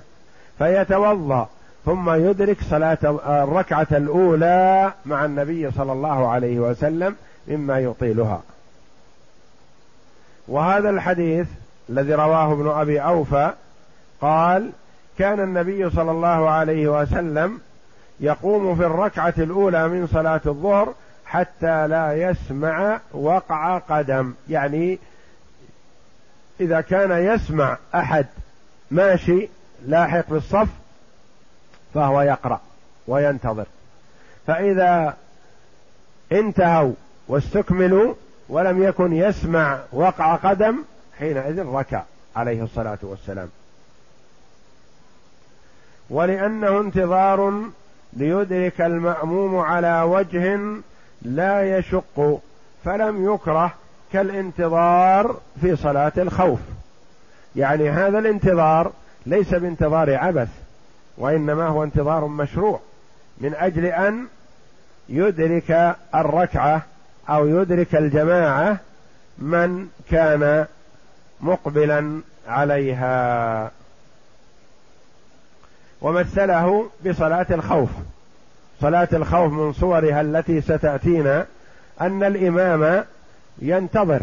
فيتوضأ 0.60 1.50
ثم 1.86 2.10
يدرك 2.10 2.58
صلاة 2.70 2.98
الركعة 3.44 3.88
الأولى 3.92 4.94
مع 5.06 5.26
النبي 5.26 5.72
صلى 5.72 5.92
الله 5.92 6.30
عليه 6.30 6.60
وسلم 6.60 7.16
مما 7.48 7.80
يطيلها. 7.80 8.42
وهذا 10.48 10.90
الحديث 10.90 11.48
الذي 11.90 12.14
رواه 12.14 12.54
ابن 12.54 12.70
أبي 12.70 13.00
أوفى 13.00 13.52
قال 14.22 14.72
كان 15.18 15.40
النبي 15.40 15.90
صلى 15.90 16.12
الله 16.12 16.50
عليه 16.50 17.02
وسلم 17.02 17.60
يقوم 18.20 18.76
في 18.76 18.86
الركعة 18.86 19.34
الأولى 19.38 19.88
من 19.88 20.08
صلاة 20.08 20.42
الظهر 20.46 20.94
حتى 21.26 21.88
لا 21.88 22.14
يسمع 22.14 23.00
وقع 23.14 23.78
قدم. 23.78 24.34
يعني 24.50 25.00
إذا 26.60 26.82
كان 26.82 27.12
يسمع 27.12 27.78
أحد 27.96 28.26
ماشي 28.92 29.50
لاحق 29.86 30.30
بالصف 30.30 30.68
فهو 31.94 32.22
يقرأ 32.22 32.62
وينتظر. 33.08 33.66
فإذا 34.48 35.18
انتهوا 36.32 36.94
واستكملوا 37.28 38.14
ولم 38.50 38.84
يكن 38.84 39.14
يسمع 39.14 39.80
وقع 39.92 40.36
قدم 40.36 40.76
حينئذ 41.20 41.66
ركع 41.66 42.04
عليه 42.36 42.64
الصلاة 42.64 42.98
والسلام. 43.02 43.50
ولأنه 46.10 46.80
انتظار 46.80 47.62
ليدرك 48.14 48.82
المأموم 48.82 49.58
على 49.58 50.02
وجه 50.02 50.60
لا 51.22 51.78
يشق 51.78 52.42
فلم 52.86 53.34
يكره 53.34 53.74
كالانتظار 54.14 55.38
في 55.62 55.76
صلاة 55.76 56.12
الخوف. 56.18 56.60
يعني 57.56 57.90
هذا 57.90 58.20
الانتظار 58.20 58.92
ليس 59.30 59.56
بانتظار 59.56 60.16
عبث 60.16 60.50
وإنما 61.18 61.68
هو 61.68 61.84
انتظار 61.84 62.28
مشروع 62.28 62.80
من 63.38 63.56
أجل 63.56 63.86
أن 63.86 64.26
يدرك 65.10 65.96
الركعة 66.16 66.82
أو 67.30 67.48
يدرك 67.48 67.96
الجماعة 67.96 68.78
من 69.38 69.88
كان 70.12 70.66
مقبلا 71.42 72.22
عليها. 72.48 73.72
ومثله 76.02 76.90
بصلاة 77.06 77.46
الخوف. 77.52 77.90
صلاة 78.82 79.08
الخوف 79.14 79.54
من 79.54 79.74
صورها 79.74 80.22
التي 80.22 80.62
ستأتينا 80.62 81.46
أن 82.02 82.24
الإمام 82.24 83.06
ينتظر 83.62 84.22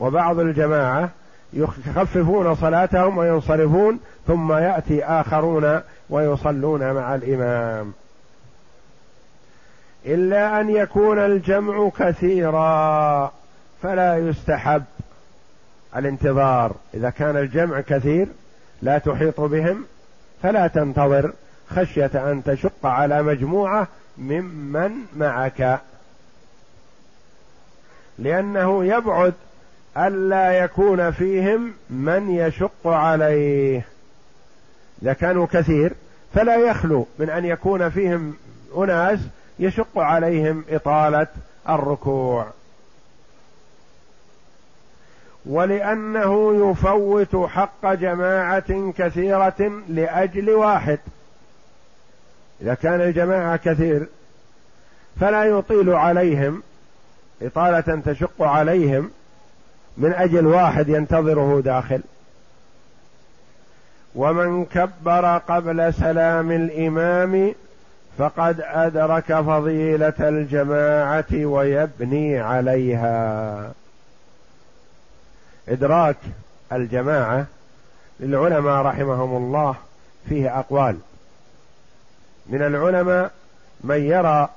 وبعض 0.00 0.38
الجماعة 0.38 1.10
يخففون 1.52 2.54
صلاتهم 2.54 3.18
وينصرفون 3.18 4.00
ثم 4.26 4.52
يأتي 4.52 5.04
آخرون 5.04 5.80
ويصلون 6.10 6.92
مع 6.92 7.14
الإمام. 7.14 7.92
إلا 10.06 10.60
أن 10.60 10.70
يكون 10.70 11.18
الجمع 11.18 11.88
كثيرا 11.98 13.32
فلا 13.82 14.16
يستحب 14.16 14.84
الانتظار. 15.96 16.74
إذا 16.94 17.10
كان 17.10 17.36
الجمع 17.36 17.80
كثير 17.80 18.28
لا 18.82 18.98
تحيط 18.98 19.40
بهم 19.40 19.84
فلا 20.42 20.66
تنتظر 20.66 21.32
خشية 21.70 22.10
أن 22.14 22.42
تشق 22.44 22.86
على 22.86 23.22
مجموعة 23.22 23.88
ممن 24.18 24.92
معك. 25.16 25.80
لأنه 28.18 28.84
يبعد 28.84 29.34
ألا 29.96 30.52
يكون 30.52 31.10
فيهم 31.10 31.72
من 31.90 32.30
يشق 32.30 32.86
عليه. 32.86 33.86
إذا 35.02 35.12
كانوا 35.12 35.46
كثير 35.52 35.92
فلا 36.34 36.56
يخلو 36.56 37.06
من 37.18 37.30
أن 37.30 37.44
يكون 37.44 37.90
فيهم 37.90 38.36
أناس 38.76 39.18
يشق 39.58 39.98
عليهم 39.98 40.64
إطالة 40.68 41.26
الركوع. 41.68 42.46
ولأنه 45.46 46.70
يفوت 46.70 47.36
حق 47.36 47.92
جماعة 47.92 48.92
كثيرة 48.98 49.82
لأجل 49.88 50.50
واحد. 50.50 50.98
إذا 52.60 52.74
كان 52.74 53.00
الجماعة 53.00 53.56
كثير 53.56 54.06
فلا 55.20 55.44
يطيل 55.44 55.90
عليهم 55.90 56.62
إطالة 57.42 58.02
تشق 58.06 58.42
عليهم 58.42 59.10
من 59.98 60.12
أجل 60.12 60.46
واحد 60.46 60.88
ينتظره 60.88 61.60
داخل. 61.64 62.00
ومن 64.14 64.64
كبر 64.64 65.38
قبل 65.38 65.94
سلام 65.94 66.50
الإمام 66.52 67.54
فقد 68.18 68.60
أدرك 68.60 69.40
فضيلة 69.40 70.14
الجماعة 70.20 71.24
ويبني 71.32 72.38
عليها. 72.38 73.72
إدراك 75.68 76.16
الجماعة 76.72 77.46
للعلماء 78.20 78.82
رحمهم 78.82 79.36
الله 79.36 79.74
فيه 80.28 80.58
أقوال. 80.58 80.98
من 82.46 82.62
العلماء 82.62 83.30
من 83.80 84.02
يرى 84.04 84.48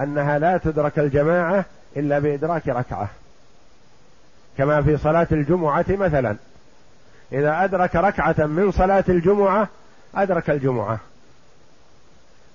أنها 0.00 0.38
لا 0.38 0.58
تدرك 0.58 0.98
الجماعة 0.98 1.64
إلا 1.96 2.18
بإدراك 2.18 2.68
ركعة. 2.68 3.08
كما 4.58 4.82
في 4.82 4.96
صلاة 4.96 5.26
الجمعة 5.32 5.84
مثلا. 5.88 6.36
إذا 7.32 7.64
أدرك 7.64 7.96
ركعة 7.96 8.46
من 8.46 8.70
صلاة 8.70 9.04
الجمعة 9.08 9.68
أدرك 10.14 10.50
الجمعة. 10.50 10.98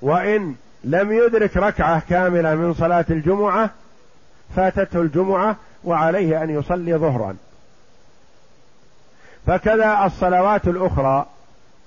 وإن 0.02 0.56
لم 0.84 1.12
يدرك 1.12 1.58
ركعة 1.58 2.02
كاملة 2.10 2.56
من 2.56 2.74
صلاة 2.74 3.06
الجمعة 3.10 3.70
فاتته 4.56 5.02
الجمعة 5.02 5.56
وعليه 5.84 6.44
أن 6.44 6.50
يصلي 6.50 6.96
ظهرا. 6.96 7.36
فكذا 9.48 10.06
الصلوات 10.06 10.68
الأخرى. 10.68 11.26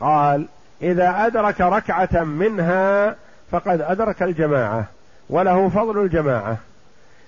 قال 0.00 0.46
إذا 0.82 1.26
أدرك 1.26 1.60
ركعة 1.60 2.24
منها 2.24 3.16
فقد 3.50 3.80
أدرك 3.80 4.22
الجماعة 4.22 4.84
وله 5.30 5.68
فضل 5.68 5.98
الجماعة. 5.98 6.56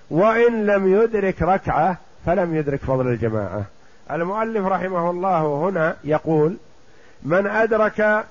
وإن 0.09 0.65
لم 0.65 1.01
يدرك 1.01 1.41
ركعة 1.41 1.97
فلم 2.25 2.55
يدرك 2.55 2.79
فضل 2.79 3.07
الجماعة. 3.07 3.63
المؤلف 4.11 4.65
رحمه 4.65 5.09
الله 5.09 5.69
هنا 5.69 5.95
يقول 6.03 6.57
من 7.23 7.47
أدرك 7.47 8.25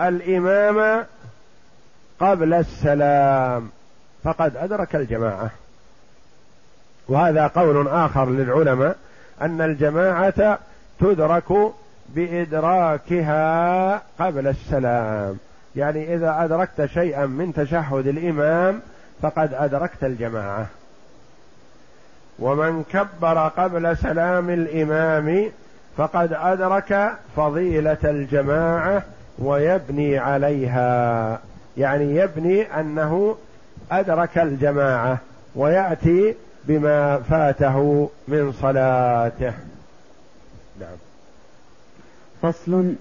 الإمام 0.00 1.04
قبل 2.20 2.54
السلام 2.54 3.70
فقد 4.24 4.56
أدرك 4.56 4.96
الجماعة. 4.96 5.50
وهذا 7.08 7.46
قول 7.46 7.88
آخر 7.88 8.30
للعلماء 8.30 8.96
أن 9.42 9.60
الجماعة 9.60 10.58
تدرك 11.00 11.72
بإدراكها 12.08 14.02
قبل 14.18 14.48
السلام. 14.48 15.38
يعني 15.76 16.14
إذا 16.14 16.44
أدركت 16.44 16.86
شيئا 16.86 17.26
من 17.26 17.52
تشهد 17.52 18.06
الإمام 18.06 18.80
فقد 19.22 19.54
أدركت 19.54 20.04
الجماعة. 20.04 20.66
ومن 22.40 22.84
كبر 22.92 23.48
قبل 23.48 23.96
سلام 23.96 24.50
الإمام 24.50 25.50
فقد 25.96 26.32
أدرك 26.32 27.12
فضيلة 27.36 27.98
الجماعة 28.04 29.02
ويبني 29.38 30.18
عليها. 30.18 31.38
يعني 31.76 32.16
يبني 32.16 32.80
أنه 32.80 33.36
أدرك 33.92 34.38
الجماعة 34.38 35.18
ويأتي 35.54 36.34
بما 36.64 37.18
فاته 37.18 38.10
من 38.28 38.52
صلاته. 38.52 39.52
نعم. 40.80 40.96
فصل. 42.42 42.94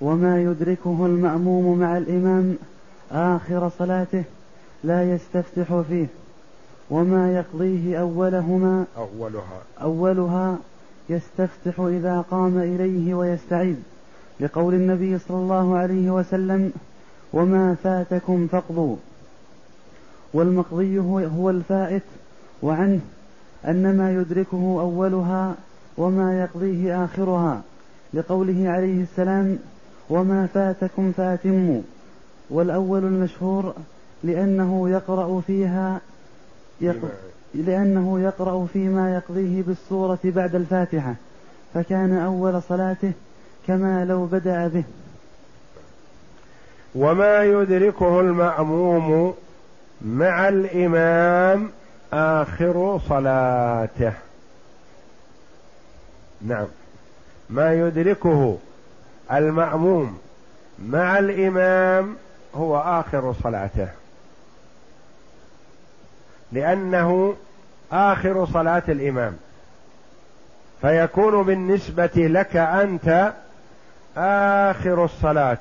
وما 0.00 0.42
يدركه 0.42 1.06
المأموم 1.06 1.78
مع 1.78 1.98
الإمام 1.98 2.56
آخر 3.12 3.70
صلاته 3.78 4.24
لا 4.84 5.12
يستفتح 5.14 5.82
فيه. 5.88 6.06
وما 6.90 7.32
يقضيه 7.32 8.00
أولهما 8.00 8.84
أولها. 8.96 9.62
أولها 9.82 10.58
يستفتح 11.08 11.80
إذا 11.80 12.24
قام 12.30 12.58
إليه 12.58 13.14
ويستعيذ 13.14 13.76
لقول 14.40 14.74
النبي 14.74 15.18
صلى 15.18 15.36
الله 15.36 15.76
عليه 15.76 16.10
وسلم 16.10 16.72
وما 17.32 17.74
فاتكم 17.74 18.46
فاقضوا. 18.46 18.96
والمقضي 20.34 20.98
هو 21.38 21.50
الفائت 21.50 22.02
وعنه 22.62 23.00
أن 23.68 23.96
ما 23.96 24.12
يدركه 24.14 24.80
أولها 24.80 25.54
وما 25.98 26.40
يقضيه 26.40 27.04
آخرها 27.04 27.62
لقوله 28.14 28.68
عليه 28.68 29.02
السلام 29.02 29.58
وما 30.10 30.46
فاتكم 30.46 31.12
فاتموا. 31.12 31.80
والأول 32.50 33.04
المشهور 33.04 33.74
لأنه 34.24 34.88
يقرأ 34.90 35.40
فيها 35.40 36.00
يق... 36.80 36.96
لأنه 37.54 38.20
يقرأ 38.20 38.66
فيما 38.72 39.14
يقضيه 39.14 39.62
بالسورة 39.62 40.18
بعد 40.24 40.54
الفاتحة 40.54 41.14
فكان 41.74 42.18
أول 42.18 42.62
صلاته 42.62 43.12
كما 43.66 44.04
لو 44.04 44.26
بدأ 44.26 44.68
به. 44.68 44.84
وما 46.94 47.44
يدركه 47.44 48.20
المأموم 48.20 49.34
مع 50.02 50.48
الإمام 50.48 51.70
آخر 52.12 53.00
صلاته. 53.08 54.12
نعم. 56.42 56.66
ما 57.50 57.74
يدركه 57.74 58.58
المأموم 59.32 60.18
مع 60.86 61.18
الإمام 61.18 62.16
هو 62.54 62.78
آخر 62.78 63.34
صلاته. 63.42 63.88
لأنه 66.52 67.36
آخر 67.92 68.46
صلاة 68.46 68.82
الإمام. 68.88 69.36
فيكون 70.80 71.42
بالنسبة 71.42 72.10
لك 72.16 72.56
أنت 72.56 73.32
آخر 74.16 75.04
الصلاة. 75.04 75.58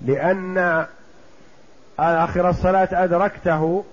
لأن 0.00 0.86
آخر 1.98 2.50
الصلاة 2.50 2.88
أدركته 2.92 3.84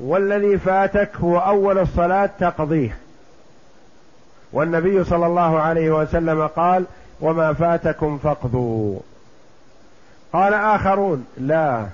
والذي 0.00 0.58
فاتك 0.58 1.10
هو 1.16 1.38
أول 1.38 1.78
الصلاة 1.78 2.30
تقضيه. 2.40 2.96
والنبي 4.52 5.04
صلى 5.04 5.26
الله 5.26 5.60
عليه 5.60 5.90
وسلم 5.90 6.46
قال 6.46 6.84
وما 7.20 7.52
فاتكم 7.52 8.18
فاقضوا. 8.18 9.00
قال 10.32 10.54
آخرون 10.54 11.26
لا. 11.36 11.86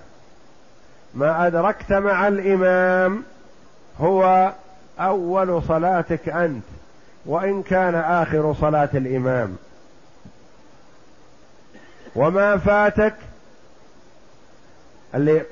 ما 1.14 1.46
أدركت 1.46 1.92
مع 1.92 2.28
الإمام 2.28 3.22
هو 4.00 4.52
أول 5.00 5.62
صلاتك 5.62 6.28
أنت 6.28 6.64
وإن 7.26 7.62
كان 7.62 7.94
آخر 7.94 8.54
صلاة 8.60 8.88
الإمام. 8.94 9.56
وما 12.16 12.56
فاتك؟ 12.56 13.14
اللي 15.14 15.42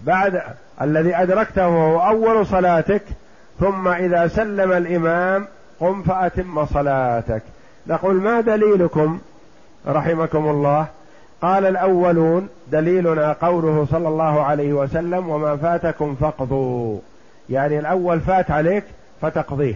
بعد 0.00 0.42
الذي 0.80 1.16
أدركته 1.16 1.64
هو 1.64 2.00
أول 2.00 2.46
صلاتك 2.46 3.02
ثم 3.60 3.88
إذا 3.88 4.28
سلم 4.28 4.72
الإمام 4.72 5.48
قم 5.80 6.02
فأتم 6.02 6.66
صلاتك. 6.66 7.42
نقول 7.86 8.14
ما 8.14 8.40
دليلكم 8.40 9.20
رحمكم 9.86 10.48
الله؟ 10.48 10.86
قال 11.42 11.66
الأولون 11.66 12.48
دليلنا 12.72 13.32
قوله 13.32 13.86
صلى 13.90 14.08
الله 14.08 14.42
عليه 14.42 14.72
وسلم 14.72 15.28
وما 15.28 15.56
فاتكم 15.56 16.14
فاقضوا. 16.14 16.98
يعني 17.50 17.78
الأول 17.78 18.20
فات 18.20 18.50
عليك 18.50 18.84
فتقضيه. 19.22 19.74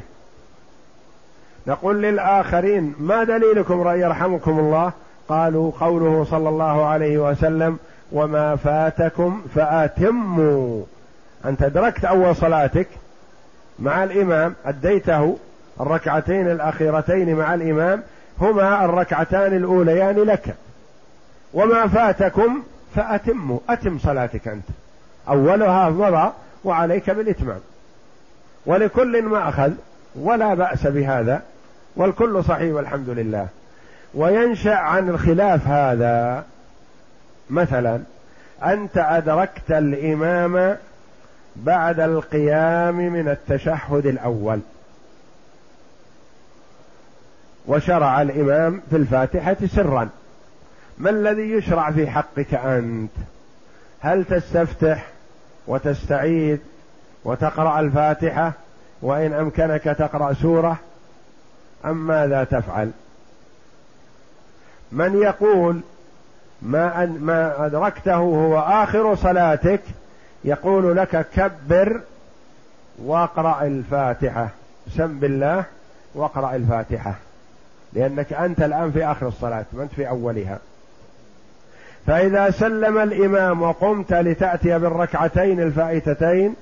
نقول 1.66 2.02
للآخرين 2.02 2.94
ما 2.98 3.24
دليلكم 3.24 3.88
يرحمكم 3.88 4.58
الله؟ 4.58 4.92
قالوا 5.28 5.72
قوله 5.80 6.26
صلى 6.30 6.48
الله 6.48 6.86
عليه 6.86 7.18
وسلم 7.18 7.78
وما 8.12 8.56
فاتكم 8.56 9.42
فأتموا. 9.54 10.82
أنت 11.44 11.62
أدركت 11.62 12.04
أول 12.04 12.36
صلاتك 12.36 12.88
مع 13.78 14.04
الإمام 14.04 14.54
أديته 14.66 15.36
الركعتين 15.80 16.50
الأخيرتين 16.50 17.36
مع 17.36 17.54
الإمام 17.54 18.02
هما 18.40 18.84
الركعتان 18.84 19.56
الأوليان 19.56 20.16
لك. 20.16 20.54
وما 21.54 21.88
فاتكم 21.88 22.62
فأتموا 22.94 23.58
أتم 23.68 23.98
صلاتك 23.98 24.48
أنت. 24.48 24.64
أولها 25.28 25.90
مضى 25.90 26.32
وعليك 26.64 27.10
بالإتمام. 27.10 27.60
ولكل 28.66 29.22
ما 29.22 29.48
أخذ 29.48 29.72
ولا 30.14 30.54
بأس 30.54 30.86
بهذا 30.86 31.42
والكل 31.96 32.44
صحيح 32.44 32.74
والحمد 32.74 33.08
لله. 33.08 33.46
وينشأ 34.14 34.74
عن 34.74 35.08
الخلاف 35.08 35.68
هذا 35.68 36.44
مثلا 37.50 38.00
أنت 38.64 38.98
أدركت 38.98 39.70
الإمام 39.70 40.76
بعد 41.56 42.00
القيام 42.00 42.96
من 42.96 43.28
التشهد 43.28 44.06
الأول. 44.06 44.60
وشرع 47.66 48.22
الإمام 48.22 48.80
في 48.90 48.96
الفاتحة 48.96 49.56
سرا. 49.66 50.08
ما 50.98 51.10
الذي 51.10 51.42
يشرع 51.42 51.90
في 51.90 52.10
حقك 52.10 52.54
أنت؟ 52.54 53.10
هل 54.00 54.24
تستفتح 54.24 55.06
وتستعيذ 55.66 56.58
وتقرأ 57.24 57.80
الفاتحة 57.80 58.52
وإن 59.02 59.32
أمكنك 59.32 59.82
تقرأ 59.82 60.32
سورة؟ 60.32 60.76
أم 61.84 62.06
ماذا 62.06 62.44
تفعل؟ 62.44 62.90
من 64.92 65.22
يقول 65.22 65.80
ما 66.62 67.06
ما 67.06 67.66
أدركته 67.66 68.14
هو 68.14 68.58
آخر 68.58 69.14
صلاتك 69.14 69.80
يقول 70.44 70.96
لك 70.96 71.26
كبر 71.34 72.00
واقرأ 72.98 73.62
الفاتحة. 73.62 74.48
سم 74.96 75.18
بالله 75.18 75.64
واقرأ 76.14 76.56
الفاتحة. 76.56 77.14
لأنك 77.92 78.32
أنت 78.32 78.62
الآن 78.62 78.92
في 78.92 79.04
آخر 79.04 79.28
الصلاة 79.28 79.64
ما 79.72 79.82
أنت 79.82 79.92
في 79.92 80.08
أولها. 80.08 80.58
فإذا 82.06 82.50
سلم 82.50 82.98
الإمام 82.98 83.62
وقمت 83.62 84.12
لتأتي 84.12 84.78
بالركعتين 84.78 85.60
الفائتتين 85.60 86.54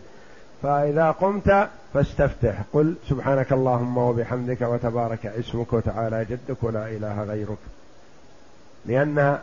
فإذا 0.62 1.10
قمت 1.10 1.68
فاستفتح. 1.94 2.54
قل 2.72 2.94
سبحانك 3.08 3.52
اللهم 3.52 3.98
وبحمدك 3.98 4.62
وتبارك 4.62 5.26
اسمك 5.26 5.72
وتعالى 5.72 6.24
جدك 6.24 6.62
ولا 6.62 6.88
إله 6.88 7.22
غيرك. 7.24 7.58
لأن 8.86 9.38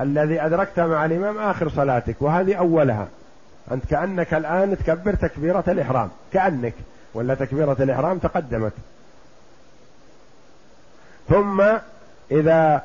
الذي 0.00 0.40
أدركت 0.40 0.80
مع 0.80 1.04
الإمام 1.04 1.38
آخر 1.38 1.68
صلاتك 1.68 2.16
وهذه 2.20 2.54
أولها. 2.54 3.08
أنت 3.72 3.84
كأنك 3.84 4.34
الآن 4.34 4.78
تكبر 4.78 5.14
تكبيرة 5.14 5.64
الإحرام. 5.68 6.08
كأنك. 6.32 6.74
ولا 7.14 7.34
تكبيرة 7.34 7.76
الإحرام 7.80 8.18
تقدمت. 8.18 8.72
ثم 11.28 11.64
إذا 12.30 12.82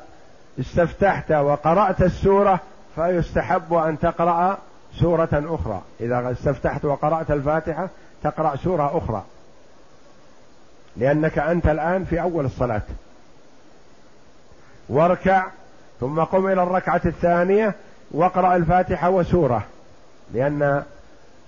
استفتحت 0.60 1.32
وقرأت 1.32 2.02
السورة 2.02 2.60
فيستحب 2.94 3.74
أن 3.74 3.98
تقرأ 3.98 4.58
سورة 5.00 5.28
أخرى. 5.32 5.82
إذا 6.00 6.30
استفتحت 6.32 6.84
وقرأت 6.84 7.30
الفاتحة 7.30 7.88
تقرأ 8.22 8.56
سورة 8.56 8.98
أخرى. 8.98 9.22
لأنك 10.96 11.38
أنت 11.38 11.66
الآن 11.66 12.04
في 12.04 12.20
أول 12.20 12.44
الصلاة. 12.44 12.82
واركع 14.88 15.46
ثم 16.00 16.20
قم 16.20 16.46
إلى 16.46 16.62
الركعة 16.62 17.00
الثانية 17.06 17.74
واقرأ 18.10 18.56
الفاتحة 18.56 19.10
وسورة. 19.10 19.62
لأن 20.32 20.82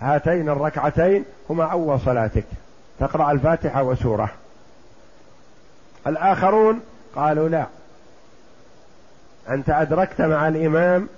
هاتين 0.01 0.49
الركعتين 0.49 1.25
هما 1.51 1.64
أول 1.64 2.01
صلاتك. 2.01 2.47
تقرأ 3.01 3.33
الفاتحة 3.33 3.83
وسورة. 3.83 4.31
الآخرون 6.07 6.81
قالوا 7.16 7.49
لا. 7.49 7.66
أنت 9.51 9.71
أدركت 9.71 10.21
مع 10.21 10.49
الإمام 10.49 11.09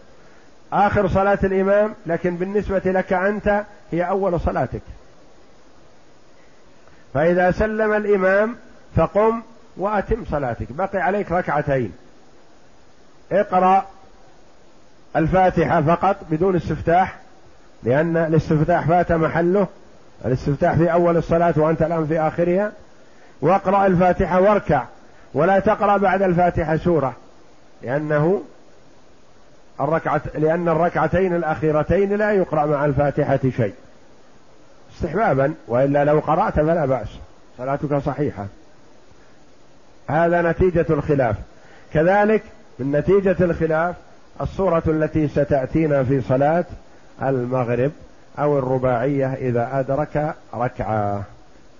آخر 0.72 1.08
صلاة 1.08 1.38
الإمام 1.44 1.94
لكن 2.06 2.36
بالنسبة 2.36 2.82
لك 2.84 3.12
أنت 3.12 3.62
هي 3.92 4.02
أول 4.02 4.40
صلاتك. 4.40 4.82
فإذا 7.14 7.50
سلم 7.50 7.92
الإمام 7.92 8.56
فقم 8.96 9.42
وأتم 9.76 10.24
صلاتك. 10.30 10.72
بقي 10.72 10.98
عليك 10.98 11.32
ركعتين. 11.32 11.92
اقرأ 13.32 13.86
الفاتحة 15.16 15.82
فقط 15.82 16.16
بدون 16.30 16.56
استفتاح 16.56 17.16
لأن 17.82 18.16
الاستفتاح 18.16 18.88
فات 18.88 19.12
محله. 19.12 19.66
الاستفتاح 20.24 20.74
في 20.74 20.92
أول 20.92 21.16
الصلاة 21.16 21.54
وأنت 21.56 21.82
الآن 21.82 22.06
في 22.06 22.20
آخرها. 22.20 22.72
واقرأ 23.40 23.86
الفاتحة 23.86 24.40
واركع 24.40 24.84
ولا 25.34 25.58
تقرأ 25.58 25.96
بعد 25.96 26.22
الفاتحة 26.22 26.76
سورة. 26.76 27.14
لأنه 27.82 28.42
الركعة 29.80 30.22
لأن 30.34 30.68
الركعتين 30.68 31.34
الأخيرتين 31.34 32.12
لا 32.12 32.32
يقرأ 32.32 32.66
مع 32.66 32.84
الفاتحة 32.84 33.40
شيء. 33.56 33.74
استحبابا 34.94 35.54
وإلا 35.68 36.04
لو 36.04 36.18
قرأت 36.18 36.54
فلا 36.54 36.86
بأس. 36.86 37.08
صلاتك 37.58 37.98
صحيحة. 37.98 38.46
هذا 40.08 40.42
نتيجة 40.42 40.86
الخلاف. 40.90 41.36
كذلك 41.92 42.42
من 42.78 42.92
نتيجة 42.92 43.36
الخلاف 43.40 43.96
الصورة 44.40 44.82
التي 44.86 45.28
ستأتينا 45.28 46.04
في 46.04 46.20
صلاة 46.20 46.64
المغرب 47.22 47.90
أو 48.38 48.58
الرباعية 48.58 49.34
إذا 49.34 49.80
أدرك 49.80 50.34
ركعة. 50.54 51.22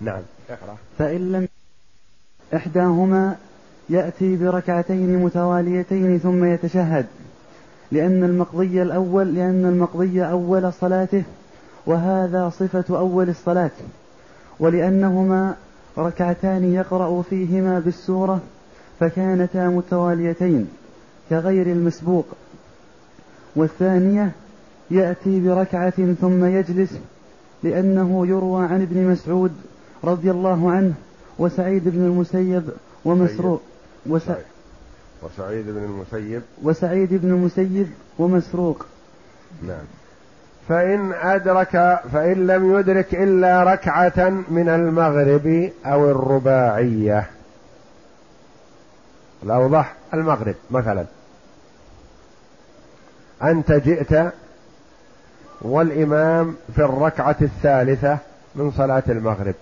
نعم. 0.01 0.21
اقرأ 0.49 0.77
فإن 0.97 1.31
لم 1.31 1.47
إحداهما 2.55 3.35
يأتي 3.91 4.35
بركعتين 4.35 5.19
متواليتين 5.19 6.17
ثم 6.17 6.43
يتشهد 6.43 7.05
لأن 7.91 8.23
المقضي 8.23 8.81
الأول 8.81 9.35
لأن 9.35 9.65
المقضي 9.65 10.23
أول 10.23 10.73
صلاته 10.73 11.23
وهذا 11.85 12.49
صفة 12.49 12.97
أول 12.97 13.29
الصلاة 13.29 13.71
ولأنهما 14.59 15.55
ركعتان 15.97 16.73
يقرأ 16.73 17.21
فيهما 17.21 17.79
بالسورة 17.79 18.39
فكانتا 18.99 19.67
متواليتين 19.67 20.67
كغير 21.29 21.67
المسبوق. 21.67 22.25
والثانية 23.55 24.31
يأتي 24.91 25.47
بركعة 25.47 26.13
ثم 26.13 26.45
يجلس 26.45 26.99
لأنه 27.63 28.27
يروى 28.27 28.65
عن 28.65 28.81
ابن 28.81 29.07
مسعود 29.07 29.51
رضي 30.03 30.31
الله 30.31 30.71
عنه 30.71 30.93
وسعيد 31.39 31.89
بن 31.89 32.05
المسيب 32.05 32.63
ومسروق. 33.05 33.61
وس... 34.05 34.23
وسعيد. 35.23 35.65
بن 35.65 35.83
المسيب. 35.83 36.41
وسعيد 36.63 37.13
بن 37.13 37.29
المسيب 37.29 37.91
ومسروق. 38.19 38.85
نعم. 39.67 39.85
فإن 40.69 41.13
أدرك 41.13 41.99
فإن 42.13 42.47
لم 42.47 42.79
يدرك 42.79 43.15
إلا 43.15 43.63
ركعة 43.63 44.29
من 44.49 44.69
المغرب 44.69 45.71
أو 45.85 46.11
الرباعية. 46.11 47.29
الأوضح 49.43 49.95
المغرب 50.13 50.55
مثلا. 50.71 51.05
أنت 53.43 53.71
جئت 53.71 54.33
والإمام 55.61 56.55
في 56.75 56.81
الركعة 56.81 57.35
الثالثة 57.41 58.17
من 58.55 58.71
صلاة 58.71 59.03
المغرب. 59.09 59.55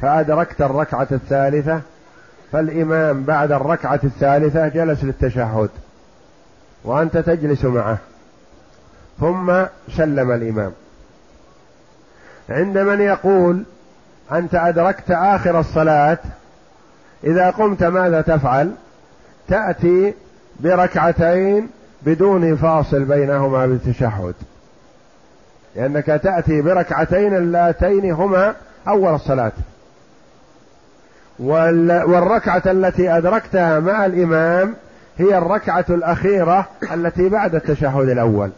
فأدركت 0.00 0.60
الركعة 0.60 1.08
الثالثة 1.12 1.80
فالإمام 2.56 3.22
بعد 3.22 3.52
الركعة 3.52 4.00
الثالثة 4.04 4.68
جلس 4.68 5.04
للتشهد 5.04 5.70
وأنت 6.84 7.16
تجلس 7.16 7.64
معه. 7.64 7.98
ثم 9.20 9.52
سلم 9.96 10.30
الإمام. 10.30 10.72
عند 12.48 12.78
من 12.78 13.00
يقول 13.00 13.62
أنت 14.32 14.54
أدركت 14.54 15.10
آخر 15.10 15.60
الصلاة 15.60 16.18
إذا 17.24 17.50
قمت 17.50 17.82
ماذا 17.82 18.20
تفعل؟ 18.20 18.72
تأتي 19.48 20.14
بركعتين 20.60 21.68
بدون 22.02 22.56
فاصل 22.56 23.04
بينهما 23.04 23.66
بالتشهد. 23.66 24.34
لأنك 25.76 26.06
تأتي 26.06 26.62
بركعتين 26.62 27.36
اللاتين 27.36 28.12
هما 28.12 28.54
أول 28.88 29.14
الصلاة. 29.14 29.52
والركعة 31.38 32.62
التي 32.66 33.10
أدركتها 33.10 33.80
مع 33.80 34.06
الإمام 34.06 34.74
هي 35.18 35.38
الركعة 35.38 35.84
الأخيرة 35.90 36.68
التي 36.92 37.28
بعد 37.28 37.54
التشهد 37.54 38.08
الأول. 38.08 38.50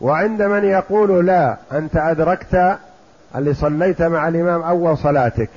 وعند 0.00 0.42
من 0.42 0.64
يقول 0.64 1.26
لا 1.26 1.56
أنت 1.72 1.96
أدركت 1.96 2.78
اللي 3.36 3.54
صليت 3.54 4.02
مع 4.02 4.28
الإمام 4.28 4.62
أول 4.62 4.98
صلاتك. 4.98 5.50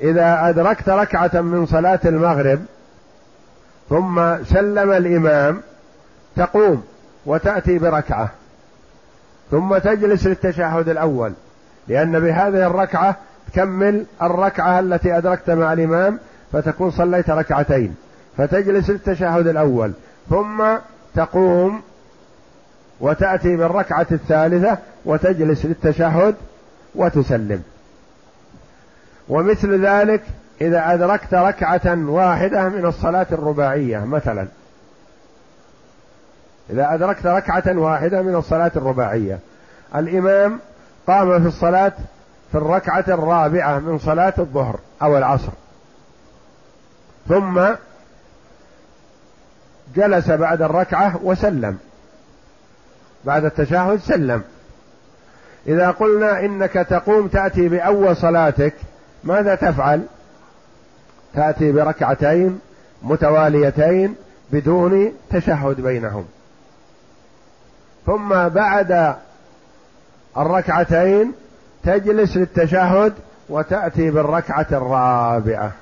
إذا 0.00 0.48
أدركت 0.48 0.88
ركعة 0.88 1.40
من 1.40 1.66
صلاة 1.66 2.00
المغرب 2.04 2.60
ثم 3.90 4.44
سلم 4.44 4.92
الإمام 4.92 5.60
تقوم 6.36 6.84
وتأتي 7.26 7.78
بركعة 7.78 8.30
ثم 9.50 9.78
تجلس 9.78 10.26
للتشهد 10.26 10.88
الأول. 10.88 11.32
لأن 11.88 12.20
بهذه 12.20 12.66
الركعة 12.66 13.16
تكمل 13.52 14.06
الركعة 14.22 14.80
التي 14.80 15.16
أدركت 15.18 15.50
مع 15.50 15.72
الإمام 15.72 16.18
فتكون 16.52 16.90
صليت 16.90 17.30
ركعتين 17.30 17.94
فتجلس 18.36 18.90
للتشهد 18.90 19.46
الأول 19.46 19.92
ثم 20.30 20.64
تقوم 21.14 21.82
وتأتي 23.00 23.56
بالركعة 23.56 24.06
الثالثة 24.12 24.78
وتجلس 25.04 25.66
للتشهد 25.66 26.34
وتسلم. 26.94 27.62
ومثل 29.28 29.86
ذلك 29.86 30.22
إذا 30.60 30.94
أدركت 30.94 31.34
ركعة 31.34 32.10
واحدة 32.10 32.68
من 32.68 32.86
الصلاة 32.86 33.26
الرباعية 33.32 34.04
مثلا. 34.04 34.46
إذا 36.70 36.94
أدركت 36.94 37.26
ركعة 37.26 37.78
واحدة 37.78 38.22
من 38.22 38.34
الصلاة 38.34 38.72
الرباعية 38.76 39.38
الإمام 39.96 40.58
قام 41.06 41.40
في 41.40 41.48
الصلاة 41.48 41.92
في 42.52 42.58
الركعة 42.58 43.04
الرابعة 43.08 43.78
من 43.78 43.98
صلاة 43.98 44.34
الظهر 44.38 44.78
أو 45.02 45.18
العصر. 45.18 45.52
ثم 47.28 47.60
جلس 49.96 50.30
بعد 50.30 50.62
الركعة 50.62 51.20
وسلم. 51.22 51.78
بعد 53.24 53.44
التشهد 53.44 53.98
سلم. 53.98 54.42
إذا 55.66 55.90
قلنا 55.90 56.40
إنك 56.40 56.72
تقوم 56.72 57.28
تأتي 57.28 57.68
بأول 57.68 58.16
صلاتك 58.16 58.74
ماذا 59.24 59.54
تفعل؟ 59.54 60.02
تأتي 61.34 61.72
بركعتين 61.72 62.60
متواليتين 63.02 64.14
بدون 64.50 65.12
تشهد 65.30 65.80
بينهم. 65.80 66.24
ثم 68.06 68.48
بعد 68.48 69.16
الركعتين 70.36 71.32
تجلس 71.84 72.36
للتشهد 72.36 73.12
وتأتي 73.48 74.10
بالركعة 74.10 74.66
الرابعة. 74.72 75.72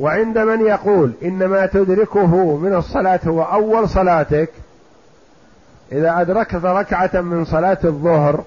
وعند 0.00 0.38
من 0.38 0.60
يقول 0.60 1.12
إنما 1.22 1.66
تدركه 1.66 2.56
من 2.56 2.74
الصلاة 2.74 3.20
هو 3.26 3.42
أول 3.42 3.88
صلاتك 3.88 4.50
إذا 5.92 6.20
أدركت 6.20 6.64
ركعة 6.64 7.20
من 7.20 7.44
صلاة 7.44 7.78
الظهر 7.84 8.44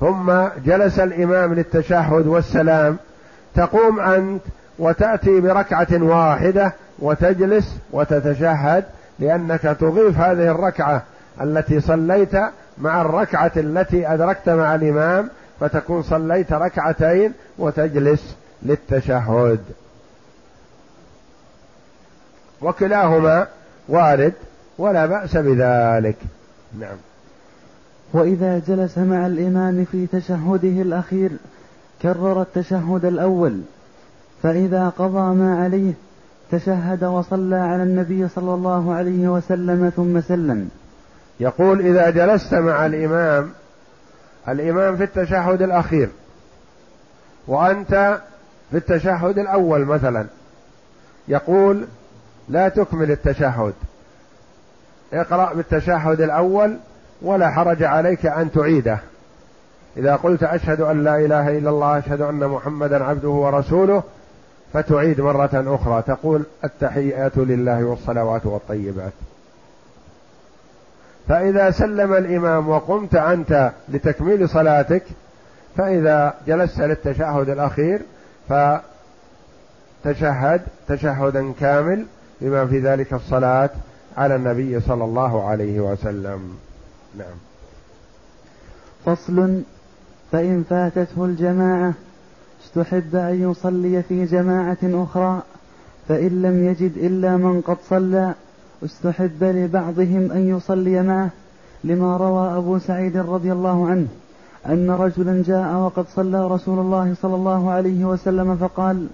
ثم 0.00 0.32
جلس 0.66 0.98
الإمام 0.98 1.54
للتشهد 1.54 2.26
والسلام 2.26 2.96
تقوم 3.54 4.00
أنت 4.00 4.42
وتأتي 4.78 5.40
بركعة 5.40 6.02
واحدة 6.02 6.72
وتجلس 6.98 7.76
وتتشهد 7.92 8.84
لأنك 9.18 9.60
تضيف 9.60 10.18
هذه 10.18 10.50
الركعة 10.50 11.02
التي 11.40 11.80
صليت 11.80 12.32
مع 12.80 13.02
الركعة 13.02 13.52
التي 13.56 14.14
أدركت 14.14 14.48
مع 14.48 14.74
الإمام 14.74 15.30
فتكون 15.60 16.02
صليت 16.02 16.52
ركعتين 16.52 17.32
وتجلس 17.58 18.36
للتشهد. 18.62 19.60
وكلاهما 22.62 23.46
وارد 23.88 24.32
ولا 24.78 25.06
بأس 25.06 25.36
بذلك. 25.36 26.16
نعم. 26.80 26.96
وإذا 28.12 28.58
جلس 28.58 28.98
مع 28.98 29.26
الإمام 29.26 29.84
في 29.92 30.06
تشهده 30.06 30.82
الأخير 30.82 31.30
كرر 32.02 32.42
التشهد 32.42 33.04
الأول. 33.04 33.60
فإذا 34.42 34.88
قضى 34.88 35.34
ما 35.34 35.64
عليه 35.64 35.92
تشهد 36.50 37.04
وصلى 37.04 37.56
على 37.56 37.82
النبي 37.82 38.28
صلى 38.28 38.54
الله 38.54 38.94
عليه 38.94 39.28
وسلم 39.28 39.92
ثم 39.96 40.20
سلم. 40.20 40.70
يقول 41.40 41.80
إذا 41.80 42.10
جلست 42.10 42.54
مع 42.54 42.86
الإمام 42.86 43.50
الإمام 44.48 44.96
في 44.96 45.04
التشهد 45.04 45.62
الأخير 45.62 46.08
وأنت 47.46 48.20
في 48.70 48.76
التشهد 48.76 49.38
الأول 49.38 49.84
مثلا 49.84 50.26
يقول 51.28 51.84
لا 52.48 52.68
تكمل 52.68 53.10
التشهد. 53.10 53.72
اقرأ 55.12 55.54
بالتشهد 55.54 56.20
الأول 56.20 56.76
ولا 57.22 57.50
حرج 57.50 57.82
عليك 57.82 58.26
أن 58.26 58.52
تعيده. 58.52 58.98
إذا 59.96 60.16
قلت 60.16 60.42
أشهد 60.42 60.80
أن 60.80 61.04
لا 61.04 61.16
إله 61.16 61.58
إلا 61.58 61.70
الله 61.70 61.98
أشهد 61.98 62.20
أن 62.20 62.48
محمدا 62.48 63.04
عبده 63.04 63.28
ورسوله 63.28 64.02
فتعيد 64.72 65.20
مرة 65.20 65.50
أخرى. 65.52 66.02
تقول 66.06 66.42
التحيات 66.64 67.36
لله 67.36 67.84
والصلوات 67.84 68.46
والطيبات. 68.46 69.12
فإذا 71.28 71.70
سلم 71.70 72.12
الإمام 72.12 72.68
وقمت 72.68 73.14
أنت 73.14 73.72
لتكميل 73.88 74.48
صلاتك 74.48 75.02
فإذا 75.76 76.34
جلست 76.46 76.80
للتشهد 76.80 77.48
الأخير 77.48 78.00
فتشهد 80.04 80.60
تشهدا 80.88 81.52
كامل 81.60 82.06
بما 82.40 82.66
في 82.66 82.78
ذلك 82.78 83.12
الصلاة 83.12 83.70
على 84.16 84.36
النبي 84.36 84.80
صلى 84.80 85.04
الله 85.04 85.48
عليه 85.48 85.80
وسلم. 85.80 86.56
نعم. 87.18 87.36
فصل 89.04 89.62
فإن 90.32 90.64
فاتته 90.70 91.24
الجماعة 91.24 91.92
استحب 92.64 93.16
أن 93.16 93.50
يصلي 93.50 94.02
في 94.02 94.24
جماعة 94.24 94.78
أخرى 94.82 95.42
فإن 96.08 96.42
لم 96.42 96.64
يجد 96.64 96.96
إلا 96.96 97.36
من 97.36 97.60
قد 97.60 97.76
صلى. 97.88 98.34
استحب 98.84 99.44
لبعضهم 99.44 100.32
أن 100.32 100.48
يصلي 100.56 101.02
معه 101.02 101.30
لما 101.84 102.16
روى 102.16 102.56
أبو 102.56 102.78
سعيد 102.78 103.16
رضي 103.16 103.52
الله 103.52 103.88
عنه 103.88 104.06
أن 104.66 104.90
رجلا 104.90 105.42
جاء 105.46 105.74
وقد 105.74 106.04
صلى 106.08 106.48
رسول 106.48 106.78
الله 106.78 107.14
صلى 107.22 107.34
الله 107.34 107.70
عليه 107.70 108.04
وسلم 108.04 108.56
فقال 108.56 109.06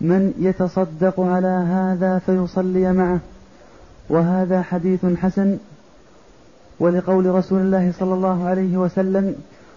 من 0.00 0.32
يتصدق 0.38 1.20
على 1.20 1.48
هذا 1.48 2.18
فيصلي 2.18 2.92
معه 2.92 3.18
وهذا 4.08 4.62
حديث 4.62 5.06
حسن. 5.06 5.58
ولقول 6.80 7.26
رسول 7.26 7.60
الله 7.60 7.92
صلى 7.98 8.14
الله 8.14 8.44
عليه 8.44 8.76
وسلم 8.76 9.34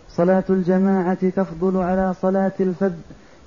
صلاة 0.10 0.44
الجماعة 0.50 1.30
تفضل 1.30 1.78
على 1.78 2.14
صلاة 2.22 2.52
الفذ 2.60 2.94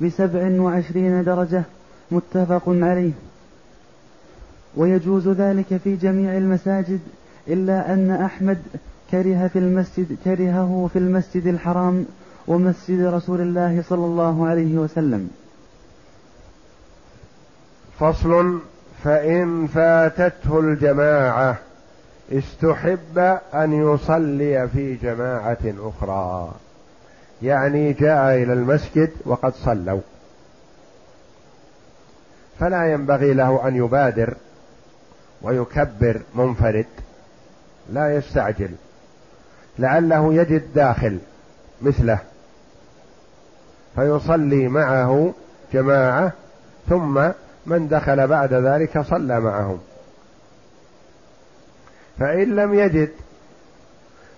بسبع 0.00 0.60
وعشرين 0.60 1.24
درجة 1.24 1.62
متفق 2.10 2.62
عليه. 2.66 3.12
ويجوز 4.76 5.28
ذلك 5.28 5.76
في 5.84 5.96
جميع 5.96 6.36
المساجد 6.36 7.00
إلا 7.48 7.92
أن 7.92 8.10
أحمد 8.10 8.58
كره 9.10 9.48
في 9.52 9.58
المسجد 9.58 10.16
كرهه 10.24 10.90
في 10.92 10.98
المسجد 10.98 11.46
الحرام 11.46 12.06
ومسجد 12.46 13.00
رسول 13.00 13.40
الله 13.40 13.82
صلى 13.88 14.04
الله 14.04 14.46
عليه 14.46 14.78
وسلم. 14.78 15.30
فصل 18.00 18.60
فإن 19.04 19.66
فاتته 19.66 20.60
الجماعة 20.60 21.58
استحب 22.32 23.18
أن 23.54 23.72
يصلي 23.72 24.68
في 24.68 24.94
جماعة 24.94 25.58
أخرى. 25.64 26.52
يعني 27.42 27.92
جاء 27.92 28.42
إلى 28.42 28.52
المسجد 28.52 29.10
وقد 29.24 29.54
صلوا. 29.54 30.00
فلا 32.60 32.92
ينبغي 32.92 33.34
له 33.34 33.68
أن 33.68 33.76
يبادر. 33.76 34.34
ويكبر 35.42 36.20
منفرد 36.34 36.86
لا 37.92 38.16
يستعجل 38.16 38.70
لعله 39.78 40.34
يجد 40.34 40.62
داخل 40.74 41.18
مثله 41.82 42.18
فيصلي 43.96 44.68
معه 44.68 45.34
جماعة 45.72 46.32
ثم 46.88 47.28
من 47.66 47.88
دخل 47.88 48.26
بعد 48.26 48.54
ذلك 48.54 49.00
صلى 49.00 49.40
معهم. 49.40 49.78
فإن 52.18 52.56
لم 52.56 52.74
يجد 52.74 53.10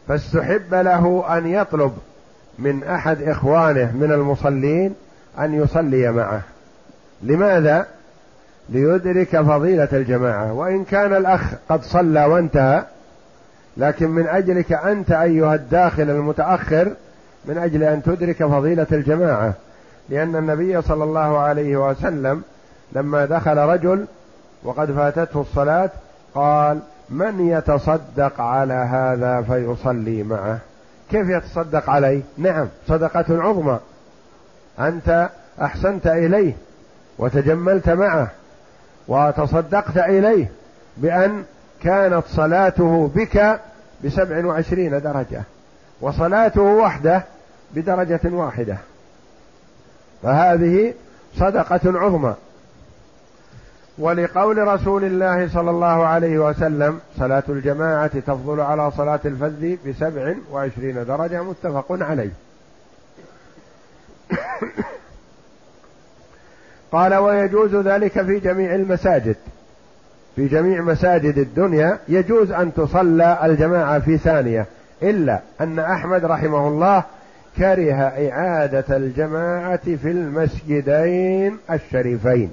فاستحب 0.09 0.75
له 0.75 1.25
أن 1.39 1.47
يطلب 1.47 1.99
من 2.59 2.85
أحد 2.85 3.23
إخوانه 3.23 3.93
من 3.97 4.13
المصلين 4.13 4.95
أن 5.39 5.55
يصلي 5.55 6.13
معه. 6.13 6.43
لماذا؟ 7.23 7.87
ليدرك 8.69 9.41
فضيلة 9.41 9.89
الجماعة. 9.93 10.53
وإن 10.53 10.85
كان 10.85 11.17
الأخ 11.17 11.41
قد 11.69 11.83
صلى 11.83 12.25
وانتهى 12.25 12.85
لكن 13.77 14.11
من 14.11 14.27
أجلك 14.27 14.73
أنت 14.73 15.11
أيها 15.11 15.55
الداخل 15.55 16.11
المتأخر 16.11 16.93
من 17.45 17.59
أجل 17.59 17.83
أن 17.83 18.03
تدرك 18.03 18.37
فضيلة 18.37 18.87
الجماعة. 18.93 19.53
لأن 20.09 20.37
النبي 20.37 20.83
صلى 20.83 21.05
الله 21.05 21.39
عليه 21.39 21.77
وسلم 21.77 22.43
لما 22.93 23.25
دخل 23.25 23.57
رجل 23.57 24.07
وقد 24.65 24.93
فاتته 24.93 25.41
الصلاة 25.41 25.91
قال 26.35 26.79
من 27.11 27.49
يتصدق 27.49 28.41
على 28.41 28.75
هذا 28.75 29.43
فيصلي 29.43 30.23
معه؟ 30.23 30.59
كيف 31.11 31.29
يتصدق 31.29 31.91
عليه؟ 31.91 32.23
نعم 32.39 32.69
صدقة 32.89 33.25
عظمى. 33.43 33.79
أنت 34.81 35.29
أحسنت 35.63 36.07
إليه 36.07 36.53
وتجملت 37.19 37.89
معه. 37.89 38.31
وتصدقت 39.09 39.97
إليه 39.97 40.51
بأن 40.97 41.45
كانت 41.83 42.23
صلاته 42.27 43.11
بك 43.15 43.61
بسبع 44.05 44.47
وعشرين 44.47 45.01
درجة 45.01 45.43
وصلاته 46.01 46.63
وحده 46.63 47.23
بدرجة 47.75 48.21
واحدة. 48.25 48.77
فهذه 50.23 50.95
صدقة 51.37 51.81
عظمى. 51.85 52.35
ولقول 53.99 54.69
رسول 54.69 55.05
الله 55.05 55.49
صلى 55.49 55.71
الله 55.71 56.07
عليه 56.07 56.39
وسلم 56.39 57.01
صلاة 57.19 57.43
الجماعة 57.49 58.21
تفضل 58.21 58.61
على 58.61 58.91
صلاة 58.91 59.21
الفذ 59.25 59.77
بسبع 59.89 60.35
وعشرين 60.53 61.05
درجة 61.05 61.43
متفق 61.43 61.87
عليه. 61.91 62.31
قال 66.93 67.15
ويجوز 67.15 67.75
ذلك 67.75 68.23
في 68.23 68.39
جميع 68.39 68.75
المساجد. 68.75 69.37
في 70.37 70.49
جميع 70.49 70.81
مساجد 70.81 71.39
الدنيا 71.39 71.99
يجوز 72.09 72.51
أن 72.53 72.75
تصلى 72.75 73.39
الجماعة 73.45 73.99
في 73.99 74.19
ثانية 74.19 74.67
إلا 75.03 75.41
أن 75.61 75.79
أحمد 75.79 76.25
رحمه 76.25 76.69
الله 76.69 77.05
كره 77.57 77.95
إعادة 78.31 78.97
الجماعة 78.97 79.97
في 79.97 80.11
المسجدين 80.11 81.59
الشريفين 81.71 82.51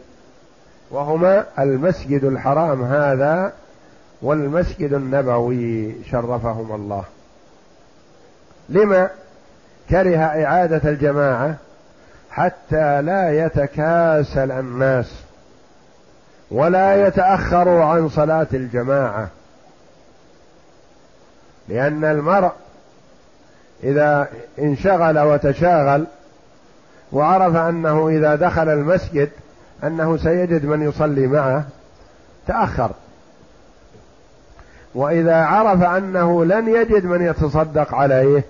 وهما 0.92 1.46
المسجد 1.60 2.24
الحرام 2.24 2.84
هذا 2.84 3.54
والمسجد 4.22 4.94
النبوي 4.94 5.96
شرفهما 6.12 6.76
الله. 6.76 7.04
لما 8.70 9.10
كره 9.90 10.18
إعادة 10.18 10.90
الجماعة 10.90 11.56
حتى 12.36 13.02
لا 13.02 13.46
يتكاسل 13.46 14.52
الناس 14.52 15.24
ولا 16.52 17.08
يتأخروا 17.08 17.84
عن 17.84 18.10
صلاة 18.10 18.48
الجماعة. 18.54 19.28
لأن 21.68 22.06
المرء 22.06 22.52
إذا 23.84 24.28
انشغل 24.60 25.20
وتشاغل 25.20 26.08
وعرف 27.12 27.56
أنه 27.56 28.10
إذا 28.10 28.36
دخل 28.36 28.70
المسجد 28.70 29.30
أنه 29.84 30.18
سيجد 30.18 30.66
من 30.66 30.82
يصلي 30.82 31.28
معه 31.28 31.66
تأخر. 32.48 32.92
وإذا 34.96 35.36
عرف 35.36 35.84
أنه 35.84 36.46
لن 36.46 36.68
يجد 36.68 37.06
من 37.06 37.22
يتصدق 37.22 37.94
عليه 37.96 38.44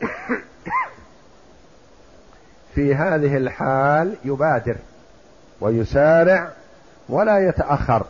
في 2.74 2.94
هذه 2.94 3.36
الحال 3.36 4.16
يبادر 4.24 4.76
ويسارع 5.60 6.50
ولا 7.08 7.48
يتأخر. 7.48 8.06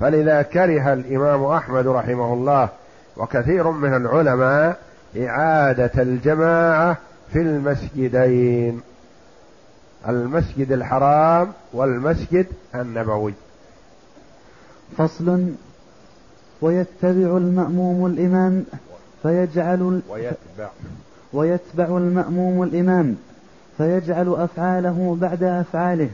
فلذا 0.00 0.42
كره 0.42 0.92
الإمام 0.92 1.44
أحمد 1.44 1.86
رحمه 1.86 2.32
الله 2.32 2.68
وكثير 3.16 3.70
من 3.70 3.94
العلماء 3.94 4.78
إعادة 5.16 5.90
الجماعة 6.02 6.96
في 7.32 7.38
المسجدين 7.38 8.82
المسجد 10.08 10.72
الحرام 10.72 11.52
والمسجد 11.72 12.46
النبوي. 12.74 13.34
فصل. 14.98 15.52
ويتبع 16.62 17.36
المأموم 17.36 18.06
الإمام 18.06 18.64
فيجعل 19.22 20.00
ويتبع. 20.10 20.68
ويتبع 21.32 21.96
المأموم 21.96 22.62
الإمام 22.62 23.16
فيجعل 23.76 24.34
أفعاله 24.34 25.16
بعد 25.20 25.42
أفعاله. 25.42 26.08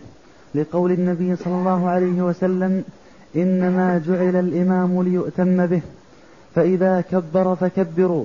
لقول 0.55 0.93
النبي 0.93 1.37
صلى 1.37 1.55
الله 1.55 1.89
عليه 1.89 2.23
وسلم 2.23 2.85
إنما 3.37 4.03
جعل 4.07 4.37
الإمام 4.37 5.03
ليؤتم 5.03 5.67
به 5.67 5.83
فإذا 6.55 7.01
كبر 7.01 7.55
فكبروا 7.55 8.25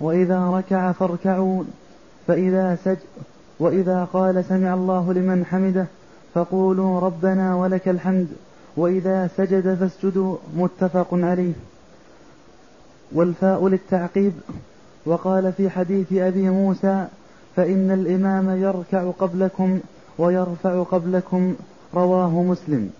وإذا 0.00 0.50
ركع 0.50 0.92
فاركعوا 0.92 1.64
فإذا 2.26 2.78
سج 2.84 2.96
وإذا 3.60 4.04
قال 4.12 4.44
سمع 4.44 4.74
الله 4.74 5.12
لمن 5.12 5.44
حمده 5.44 5.86
فقولوا 6.34 7.00
ربنا 7.00 7.54
ولك 7.54 7.88
الحمد 7.88 8.28
وإذا 8.76 9.30
سجد 9.36 9.74
فاسجدوا 9.74 10.36
متفق 10.56 11.08
عليه. 11.12 11.52
والفاء 13.12 13.68
للتعقيب. 13.68 14.32
وقال 15.06 15.52
في 15.52 15.70
حديث 15.70 16.12
أبي 16.12 16.50
موسى 16.50 17.06
فإن 17.56 17.90
الإمام 17.90 18.62
يركع 18.62 19.10
قبلكم 19.10 19.80
ويرفع 20.18 20.82
قبلكم 20.82 21.56
رواه 21.94 22.42
مسلم. 22.42 22.90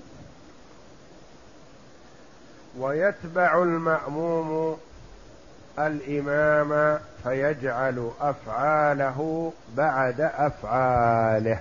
ويتبع 2.78 3.62
المأموم 3.62 4.76
الإمام 5.78 6.98
فيجعل 7.22 8.10
أفعاله 8.20 9.52
بعد 9.76 10.20
أفعاله. 10.20 11.60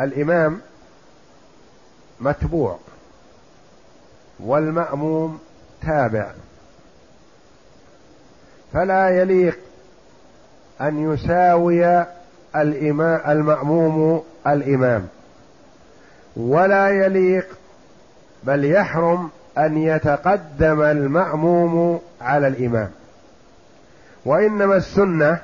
الإمام 0.00 0.60
متبوع 2.20 2.78
والمأموم 4.40 5.38
تابع. 5.82 6.26
فلا 8.72 9.08
يليق 9.08 9.58
أن 10.80 11.12
يساوي 11.12 12.04
الإمام 12.56 13.20
المأموم 13.28 14.24
الإمام. 14.46 15.08
ولا 16.36 16.88
يليق 16.88 17.46
بل 18.44 18.64
يحرم 18.64 19.30
أن 19.58 19.78
يتقدم 19.78 20.82
المأموم 20.82 22.00
على 22.20 22.46
الإمام. 22.48 22.90
وإنما 24.24 24.76
السنة 24.76 25.38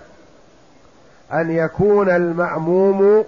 أن 1.33 1.51
يكون 1.51 2.11
المأموم 2.11 3.25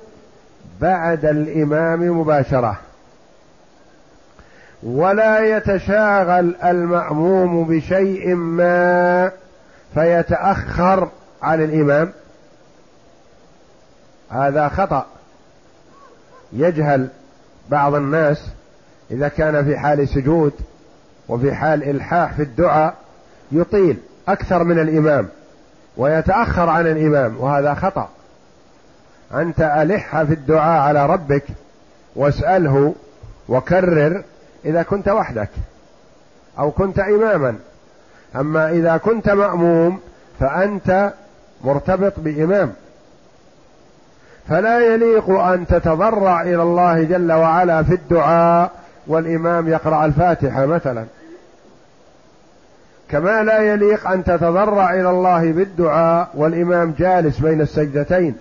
بعد 0.81 1.25
الإمام 1.25 2.21
مباشرة. 2.21 2.81
ولا 4.83 5.57
يتشاغل 5.57 6.57
المأموم 6.64 7.64
بشيء 7.64 8.35
ما 8.35 9.31
فيتأخر 9.95 11.09
عن 11.43 11.64
الإمام. 11.64 12.12
هذا 14.31 14.68
خطأ. 14.68 15.07
يجهل 16.53 17.09
بعض 17.68 17.95
الناس 17.95 18.51
إذا 19.11 19.29
كان 19.29 19.64
في 19.64 19.79
حال 19.79 20.09
سجود 20.09 20.53
وفي 21.29 21.55
حال 21.55 21.83
إلحاح 21.83 22.33
في 22.33 22.43
الدعاء 22.43 22.95
يطيل 23.53 23.97
أكثر 24.29 24.64
من 24.64 24.79
الإمام 24.79 25.29
ويتأخر 25.97 26.68
عن 26.68 26.87
الإمام 26.87 27.37
وهذا 27.39 27.74
خطأ. 27.74 28.09
أنت 29.35 29.61
ألح 29.61 30.22
في 30.22 30.35
الدعاء 30.35 30.83
على 30.83 31.07
ربك 31.07 31.45
واسأله 32.16 32.95
وكرر 33.49 34.22
إذا 34.69 34.83
كنت 34.83 35.09
وحدك 35.09 35.49
أو 36.59 36.71
كنت 36.71 36.99
إماما. 36.99 37.57
أما 38.37 38.71
إذا 38.71 38.97
كنت 38.97 39.29
مأموم 39.29 40.01
فأنت 40.41 41.12
مرتبط 41.64 42.12
بإمام. 42.16 42.73
فلا 44.49 44.95
يليق 44.95 45.31
أن 45.31 45.66
تتضرع 45.66 46.43
إلى 46.43 46.62
الله 46.62 47.03
جل 47.03 47.33
وعلا 47.33 47.83
في 47.83 47.95
الدعاء 47.95 48.71
والإمام 49.07 49.69
يقرأ 49.69 50.05
الفاتحة 50.05 50.66
مثلا. 50.66 51.05
كما 53.11 53.43
لا 53.43 53.59
يليق 53.59 54.11
أن 54.11 54.25
تتضرع 54.25 54.95
إلى 54.95 55.11
الله 55.11 55.53
بالدعاء 55.53 56.29
والإمام 56.35 56.95
جالس 56.99 57.39
بين 57.41 57.61
السجدتين. 57.61 58.37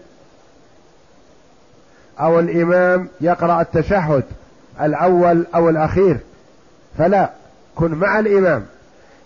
أو 2.20 2.40
الإمام 2.40 3.10
يقرأ 3.22 3.62
التشهد 3.62 4.24
الأول 4.82 5.46
أو 5.56 5.70
الأخير. 5.70 6.18
فلا 6.98 7.30
كن 7.76 7.92
مع 7.92 8.20
الإمام. 8.20 8.66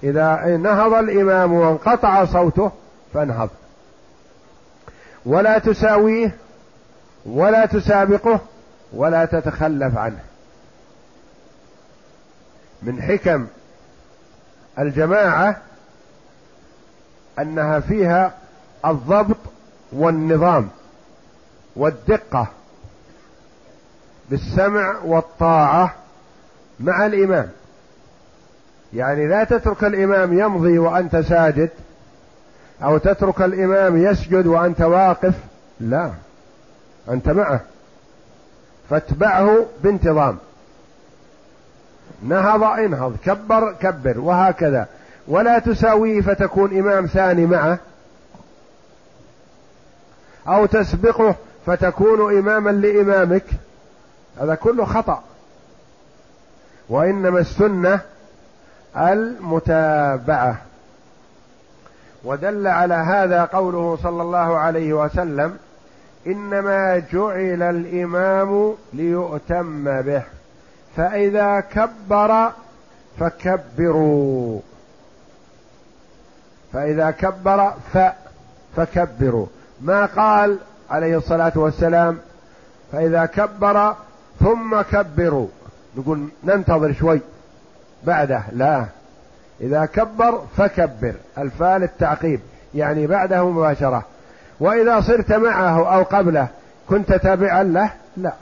إذا 0.03 0.57
نهض 0.57 0.93
الإمام 0.93 1.53
وانقطع 1.53 2.25
صوته 2.25 2.71
فانهض. 3.13 3.49
ولا 5.25 5.57
تساويه 5.57 6.35
ولا 7.25 7.65
تسابقه 7.65 8.39
ولا 8.93 9.25
تتخلف 9.25 9.97
عنه. 9.97 10.19
من 12.83 13.01
حكم 13.01 13.47
الجماعة 14.79 15.57
أنها 17.39 17.79
فيها 17.79 18.33
الضبط 18.85 19.37
والنظام 19.91 20.69
والدقة. 21.75 22.47
بالسمع 24.31 24.95
والطاعة 25.05 25.95
مع 26.79 27.05
الإمام. 27.05 27.49
يعني 28.93 29.27
لا 29.27 29.43
تترك 29.43 29.83
الإمام 29.83 30.39
يمضي 30.39 30.79
وأنت 30.79 31.15
ساجد 31.15 31.69
أو 32.83 32.97
تترك 32.97 33.41
الإمام 33.41 33.97
يسجد 33.97 34.47
وأنت 34.47 34.81
واقف 34.81 35.33
لا 35.79 36.11
أنت 37.09 37.29
معه. 37.29 37.61
فاتبعه 38.89 39.65
بانتظام. 39.83 40.37
نهض 42.23 42.63
انهض 42.63 43.17
كبر 43.25 43.73
كبر 43.79 44.19
وهكذا. 44.19 44.87
ولا 45.27 45.59
تساويه 45.59 46.21
فتكون 46.21 46.77
إمام 46.77 47.05
ثاني 47.05 47.45
معه. 47.45 47.79
أو 50.47 50.65
تسبقه 50.65 51.35
فتكون 51.65 52.37
إماما 52.37 52.69
لإمامك. 52.69 53.45
هذا 54.39 54.55
كله 54.55 54.85
خطأ. 54.85 55.23
وإنما 56.89 57.39
السنة 57.39 57.99
المتابعة. 58.97 60.57
ودل 62.23 62.67
على 62.67 62.93
هذا 62.93 63.45
قوله 63.45 63.97
صلى 64.03 64.21
الله 64.21 64.57
عليه 64.57 64.93
وسلم 64.93 65.57
إنما 66.27 66.99
جعل 67.13 67.63
الإمام 67.63 68.75
ليؤتم 68.93 70.01
به 70.01 70.23
فإذا 70.97 71.59
كبر 71.59 72.51
فكبروا. 73.19 74.59
فإذا 76.73 77.11
كبر 77.11 77.73
ف 77.93 77.97
فكبروا. 78.75 79.45
ما 79.81 80.05
قال 80.05 80.57
عليه 80.89 81.17
الصلاة 81.17 81.51
والسلام 81.55 82.17
فإذا 82.91 83.25
كبر 83.25 83.95
ثم 84.41 84.81
كبروا. 84.81 85.47
نقول 85.97 86.27
ننتظر 86.43 86.93
شوي. 86.93 87.19
بعده 88.03 88.43
لا. 88.51 88.85
إذا 89.61 89.85
كبر 89.85 90.41
فكبر. 90.57 91.13
الفاء 91.37 91.77
للتعقيب 91.77 92.39
يعني 92.75 93.07
بعده 93.07 93.49
مباشرة. 93.49 94.05
وإذا 94.59 95.01
صرت 95.01 95.33
معه 95.33 95.95
أو 95.95 96.03
قبله 96.03 96.47
كنت 96.89 97.13
تابعا 97.13 97.63
له؟ 97.63 97.91
لا. 98.17 98.33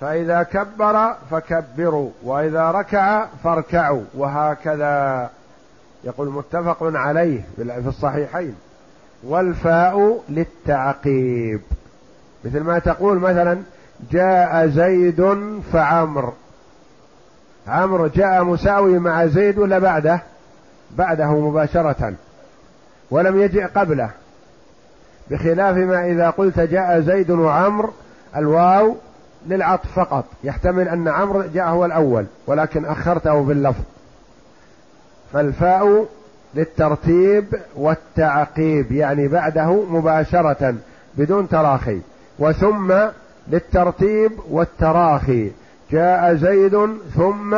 فإذا 0.00 0.42
كبر 0.42 1.14
فكبروا. 1.30 2.10
وإذا 2.22 2.70
ركع 2.70 3.26
فاركعوا. 3.44 4.04
وهكذا 4.14 5.30
يقول 6.04 6.28
متفق 6.28 6.78
عليه 6.82 7.40
في 7.56 7.88
الصحيحين. 7.88 8.54
والفاء 9.24 10.20
للتعقيب. 10.28 11.60
مثل 12.44 12.60
ما 12.60 12.78
تقول 12.78 13.18
مثلا 13.18 13.62
جاء 14.12 14.66
زيد 14.66 15.36
فعمر. 15.72 16.32
عمرو 17.68 18.06
جاء 18.06 18.44
مساوي 18.44 18.98
مع 18.98 19.26
زيد 19.26 19.58
ولا 19.58 19.78
بعده؟ 19.78 20.20
بعده 20.90 21.30
مباشرة. 21.30 22.14
ولم 23.10 23.40
يجئ 23.40 23.64
قبله. 23.64 24.10
بخلاف 25.30 25.76
ما 25.76 26.06
إذا 26.06 26.30
قلت 26.30 26.60
جاء 26.60 27.00
زيد 27.00 27.30
وعمر 27.30 27.90
الواو 28.36 28.96
للعطف 29.46 29.92
فقط. 29.98 30.24
يحتمل 30.44 30.88
أن 30.88 31.08
عمرو 31.08 31.42
جاء 31.54 31.68
هو 31.68 31.84
الأول 31.84 32.26
ولكن 32.46 32.84
أخرته 32.84 33.42
باللفظ. 33.42 33.82
فالفاء 35.32 36.06
للترتيب 36.54 37.44
والتعقيب 37.76 38.92
يعني 38.92 39.28
بعده 39.28 39.84
مباشرة 39.90 40.74
بدون 41.14 41.48
تراخي. 41.48 42.00
وثم 42.38 42.94
للترتيب 43.48 44.32
والتراخي. 44.50 45.50
جاء 45.90 46.34
زيد 46.34 46.88
ثم 47.14 47.56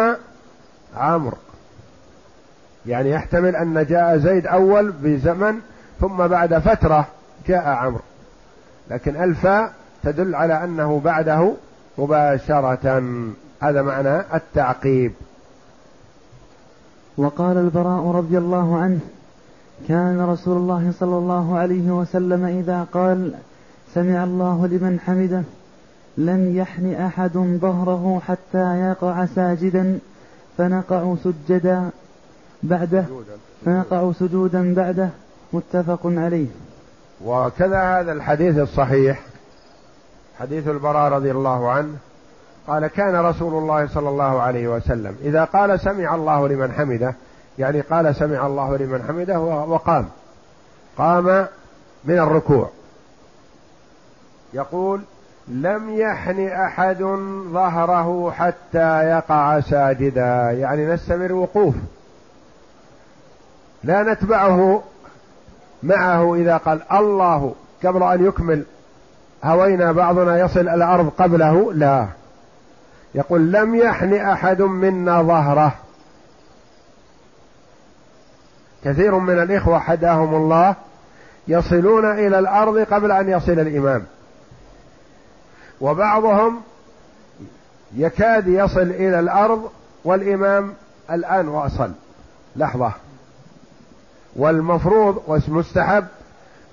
عمرو. 0.97 1.37
يعني 2.87 3.11
يحتمل 3.11 3.57
أن 3.57 3.87
جاء 3.87 4.17
زيد 4.17 4.47
أول 4.47 4.93
بزمن 4.93 5.55
ثم 6.01 6.27
بعد 6.27 6.59
فترة 6.59 7.07
جاء 7.49 7.69
عمرو. 7.69 8.03
لكن 8.91 9.23
الفاء 9.23 9.73
تدل 10.03 10.35
على 10.35 10.65
أنه 10.65 11.01
بعده 11.05 11.53
مباشرة. 11.99 13.03
هذا 13.61 13.83
معنى 13.83 14.21
التعقيب. 14.35 15.13
وقال 17.17 17.57
البراء 17.57 18.11
رضي 18.11 18.39
الله 18.39 18.79
عنه 18.79 18.99
كان 19.89 20.21
رسول 20.21 20.57
الله 20.57 20.93
صلى 20.99 21.17
الله 21.17 21.59
عليه 21.59 21.91
وسلم 21.91 22.45
إذا 22.45 22.87
قال 22.93 23.35
سمع 23.95 24.25
الله 24.25 24.67
لمن 24.67 25.01
حمده 25.01 25.43
لم 26.19 26.57
يحن 26.57 26.95
أحد 26.95 27.33
ظهره 27.37 28.21
حتى 28.29 28.81
يقع 28.81 29.27
ساجدا 29.27 29.99
فنقع 30.59 31.15
سجدا 31.25 31.91
بعده 32.63 33.05
فنقع 33.65 34.13
سجودا 34.13 34.75
بعده 34.75 35.09
متفق 35.53 36.01
عليه. 36.05 36.47
وكذا 37.25 37.83
هذا 37.83 38.13
الحديث 38.13 38.59
الصحيح 38.59 39.21
حديث 40.39 40.69
البراء 40.69 41.13
رضي 41.13 41.31
الله 41.31 41.71
عنه 41.71 41.95
قال 42.67 42.87
كان 42.87 43.17
رسول 43.17 43.55
الله 43.63 43.89
صلى 43.89 44.09
الله 44.09 44.43
عليه 44.43 44.69
وسلم 44.69 45.17
إذا 45.23 45.45
قال 45.45 45.81
سمع 45.81 46.15
الله 46.15 46.49
لمن 46.49 46.73
حمده 46.73 47.15
يعني 47.59 47.81
قال 47.81 48.17
سمع 48.17 48.47
الله 48.47 48.77
لمن 48.77 49.03
حمده 49.09 49.41
وقام 49.41 50.09
قام 50.97 51.47
من 52.05 52.19
الركوع. 52.19 52.71
يقول 54.55 55.01
لم 55.51 55.99
يحن 55.99 56.49
أحد 56.49 57.03
ظهره 57.53 58.31
حتى 58.31 59.05
يقع 59.05 59.61
ساجدا. 59.61 60.51
يعني 60.51 60.87
نستمر 60.87 61.33
وقوف. 61.33 61.75
لا 63.85 64.03
نتبعه 64.03 64.83
معه 65.83 66.35
إذا 66.35 66.57
قال 66.57 66.81
الله 66.93 67.55
قبل 67.85 68.03
أن 68.03 68.27
يكمل. 68.27 68.65
هوينا 69.45 69.93
بعضنا 69.93 70.39
يصل 70.39 70.61
الأرض 70.61 71.09
قبله؟ 71.19 71.73
لا. 71.73 72.07
يقول 73.15 73.53
لم 73.53 73.75
يحن 73.75 74.15
أحد 74.15 74.63
منا 74.63 75.23
ظهره. 75.23 75.75
كثير 78.85 79.15
من 79.19 79.43
الإخوة 79.43 79.79
حداهم 79.79 80.35
الله 80.35 80.75
يصلون 81.49 82.05
إلى 82.05 82.39
الأرض 82.39 82.79
قبل 82.79 83.13
أن 83.13 83.29
يصل 83.29 83.53
الإمام. 83.53 84.05
وبعضهم 85.81 86.61
يكاد 87.97 88.49
يصل 88.49 88.81
إلى 88.81 89.21
الأرض 89.21 89.71
والإمام 90.05 90.75
الآن 91.11 91.49
وصل 91.49 91.91
لحظة. 92.57 92.93
والمفروض 94.37 95.23
والمستحب 95.27 96.07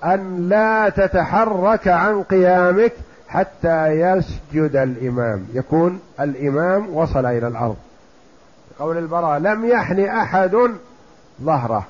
أن 0.04 0.48
لا 0.48 0.88
تتحرك 0.88 1.88
عن 1.88 2.22
قيامك 2.22 2.92
حتى 3.28 3.86
يسجد 3.86 4.76
الإمام. 4.76 5.46
يكون 5.52 6.00
الإمام 6.20 6.96
وصل 6.96 7.26
إلى 7.26 7.48
الأرض. 7.48 7.76
قول 8.78 8.98
البراء 8.98 9.38
لم 9.38 9.64
يحن 9.64 10.00
أحد 10.00 10.56
ظهره. 11.42 11.84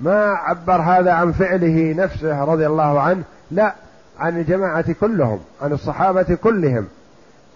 ما 0.00 0.24
عبر 0.26 0.80
هذا 0.80 1.12
عن 1.12 1.32
فعله 1.32 1.94
نفسه 1.96 2.44
رضي 2.44 2.66
الله 2.66 3.00
عنه؟ 3.00 3.22
لا. 3.50 3.74
عن 4.18 4.38
الجماعة 4.38 4.92
كلهم 4.92 5.40
عن 5.62 5.72
الصحابة 5.72 6.34
كلهم. 6.42 6.88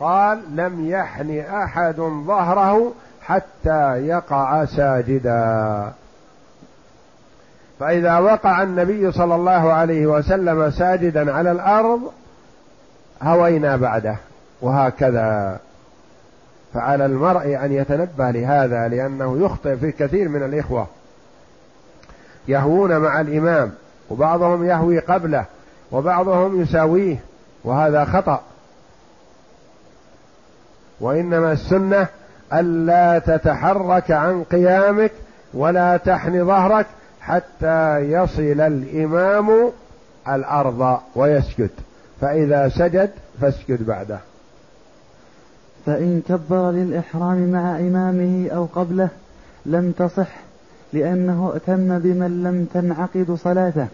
قال 0.00 0.40
لم 0.54 0.88
يحن 0.88 1.38
أحد 1.38 1.96
ظهره 2.26 2.92
حتى 3.22 4.06
يقع 4.06 4.64
ساجدا. 4.64 5.92
فإذا 7.80 8.18
وقع 8.18 8.62
النبي 8.62 9.12
صلى 9.12 9.34
الله 9.34 9.72
عليه 9.72 10.06
وسلم 10.06 10.70
ساجدا 10.70 11.32
على 11.32 11.52
الأرض 11.52 12.00
هوينا 13.22 13.76
بعده 13.76 14.16
وهكذا. 14.60 15.60
فعلى 16.74 17.06
المرء 17.06 17.64
أن 17.64 17.72
يتنبه 17.72 18.30
لهذا 18.30 18.88
لأنه 18.88 19.44
يخطئ 19.44 19.76
في 19.76 19.92
كثير 19.92 20.28
من 20.28 20.42
الإخوة. 20.42 20.86
يهوون 22.48 22.98
مع 22.98 23.20
الإمام 23.20 23.72
وبعضهم 24.10 24.64
يهوي 24.64 24.98
قبله. 24.98 25.44
وبعضهم 25.92 26.62
يساويه 26.62 27.16
وهذا 27.64 28.04
خطأ. 28.04 28.40
وإنما 31.00 31.52
السنة 31.52 32.06
ألا 32.52 33.18
تتحرك 33.18 34.10
عن 34.10 34.44
قيامك 34.44 35.12
ولا 35.54 35.96
تحن 35.96 36.46
ظهرك 36.46 36.86
حتى 37.20 37.98
يصل 37.98 38.60
الإمام 38.60 39.70
الأرض 40.28 40.98
ويسجد. 41.14 41.70
فإذا 42.20 42.68
سجد 42.68 43.10
فاسجد 43.40 43.86
بعده. 43.86 44.18
فإن 45.86 46.22
كبر 46.28 46.70
للإحرام 46.70 47.52
مع 47.52 47.78
إمامه 47.78 48.48
أو 48.50 48.64
قبله 48.74 49.08
لم 49.66 49.92
تصح 49.92 50.28
لأنه 50.92 51.52
ائتم 51.54 51.98
بمن 51.98 52.42
لم 52.42 52.64
تنعقد 52.74 53.38
صلاته. 53.42 53.86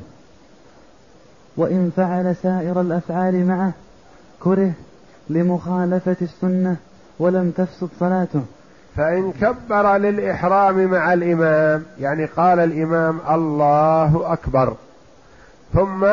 وإن 1.56 1.92
فعل 1.96 2.36
سائر 2.36 2.80
الأفعال 2.80 3.46
معه 3.46 3.72
كره 4.40 4.72
لمخالفة 5.30 6.16
السنة 6.22 6.76
ولم 7.18 7.50
تفسد 7.50 7.88
صلاته. 8.00 8.42
فإن 8.96 9.32
كبر 9.32 9.96
للإحرام 9.96 10.84
مع 10.84 11.12
الإمام 11.12 11.84
يعني 12.00 12.24
قال 12.24 12.58
الإمام 12.58 13.20
الله 13.30 14.32
أكبر. 14.32 14.76
ثم 15.72 16.06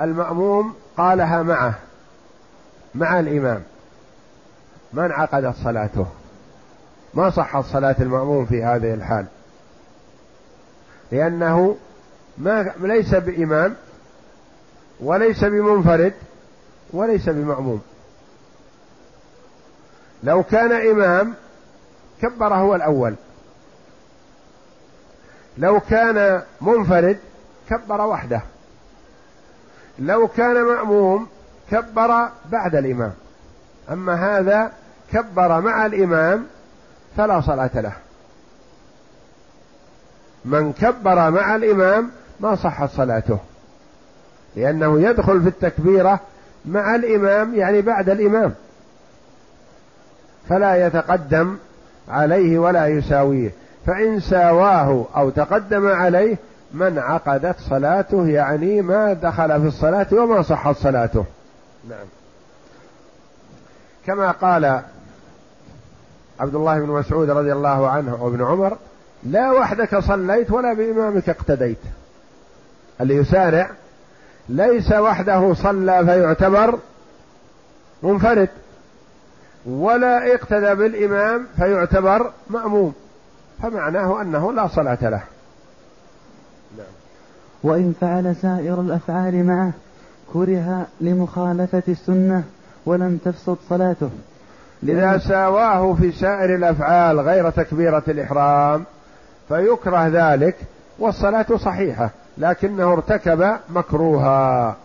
المأموم 0.00 0.74
قالها 0.96 1.42
معه 1.42 1.74
مع 2.94 3.20
الإمام. 3.20 3.62
ما 4.92 5.06
انعقدت 5.06 5.54
صلاته؟ 5.64 6.06
ما 7.14 7.30
صحت 7.30 7.64
صلاة 7.64 7.96
المأموم 8.00 8.46
في 8.46 8.64
هذه 8.64 8.94
الحال. 8.94 9.26
لأنه 11.12 11.76
ما 12.38 12.72
ليس 12.80 13.14
بإمام 13.14 13.74
وليس 15.00 15.44
بمنفرد 15.44 16.14
وليس 16.92 17.28
بمأموم 17.28 17.82
لو 20.22 20.42
كان 20.42 20.72
إمام 20.72 21.34
كبر 22.22 22.54
هو 22.54 22.74
الأول. 22.74 23.14
لو 25.58 25.80
كان 25.80 26.42
منفرد 26.60 27.18
كبر 27.70 28.00
وحده. 28.00 28.40
لو 29.98 30.28
كان 30.28 30.62
مأموم 30.62 31.28
كبر 31.70 32.28
بعد 32.52 32.74
الإمام. 32.74 33.12
أما 33.92 34.14
هذا 34.14 34.72
كبر 35.12 35.60
مع 35.60 35.86
الإمام 35.86 36.46
فلا 37.16 37.40
صلاة 37.40 37.70
له. 37.74 37.92
من 40.44 40.72
كبر 40.72 41.30
مع 41.30 41.56
الإمام 41.56 42.10
ما 42.40 42.54
صحت 42.54 42.90
صلاته. 42.90 43.38
لأنه 44.56 45.00
يدخل 45.00 45.42
في 45.42 45.48
التكبيرة 45.48 46.20
مع 46.64 46.94
الإمام 46.94 47.54
يعني 47.54 47.82
بعد 47.82 48.10
الإمام. 48.10 48.54
فلا 50.48 50.86
يتقدم 50.86 51.56
عليه 52.08 52.58
ولا 52.58 52.86
يساويه. 52.86 53.50
فإن 53.86 54.20
ساواه 54.20 55.06
أو 55.16 55.30
تقدم 55.30 55.86
عليه 55.86 56.36
من 56.74 56.98
عقدت 56.98 57.60
صلاته 57.60 58.28
يعني 58.28 58.82
ما 58.82 59.12
دخل 59.12 59.60
في 59.60 59.66
الصلاة 59.66 60.06
وما 60.12 60.42
صحت 60.42 60.76
صلاته. 60.76 61.24
نعم. 61.88 62.06
كما 64.06 64.30
قال 64.30 64.82
عبد 66.40 66.54
الله 66.54 66.78
بن 66.78 66.86
مسعود 66.86 67.30
رضي 67.30 67.52
الله 67.52 67.88
عنه 67.88 68.24
وابن 68.24 68.44
عمر 68.44 68.76
لا 69.24 69.52
وحدك 69.52 69.98
صليت 69.98 70.50
ولا 70.50 70.72
بإمامك 70.74 71.28
اقتديت. 71.28 71.78
اللي 73.00 73.16
يسارع 73.16 73.70
ليس 74.48 74.92
وحده 74.92 75.54
صلى 75.54 76.04
فيعتبر 76.04 76.78
منفرد 78.02 78.48
ولا 79.66 80.34
اقتدى 80.34 80.74
بالإمام 80.74 81.46
فيعتبر 81.56 82.30
مأموم 82.50 82.94
فمعناه 83.62 84.22
أنه 84.22 84.52
لا 84.52 84.66
صلاة 84.68 84.98
له. 85.02 85.22
نعم. 86.78 86.86
وإن 87.62 87.94
فعل 88.00 88.36
سائر 88.36 88.80
الأفعال 88.80 89.46
معه 89.46 89.72
كره 90.32 90.86
لمخالفة 91.00 91.82
السنة 91.88 92.44
ولم 92.86 93.18
تفسد 93.24 93.56
صلاته. 93.68 94.10
إذا 94.82 95.18
ساواه 95.18 95.94
في 95.94 96.12
سائر 96.12 96.54
الأفعال 96.54 97.20
غير 97.20 97.50
تكبيرة 97.50 98.02
الإحرام 98.08 98.84
فيكره 99.48 100.08
ذلك 100.08 100.56
والصلاة 100.98 101.46
صحيحة. 101.56 102.10
لكنه 102.38 102.92
ارتكب 102.92 103.56
مكروها. 103.70 104.76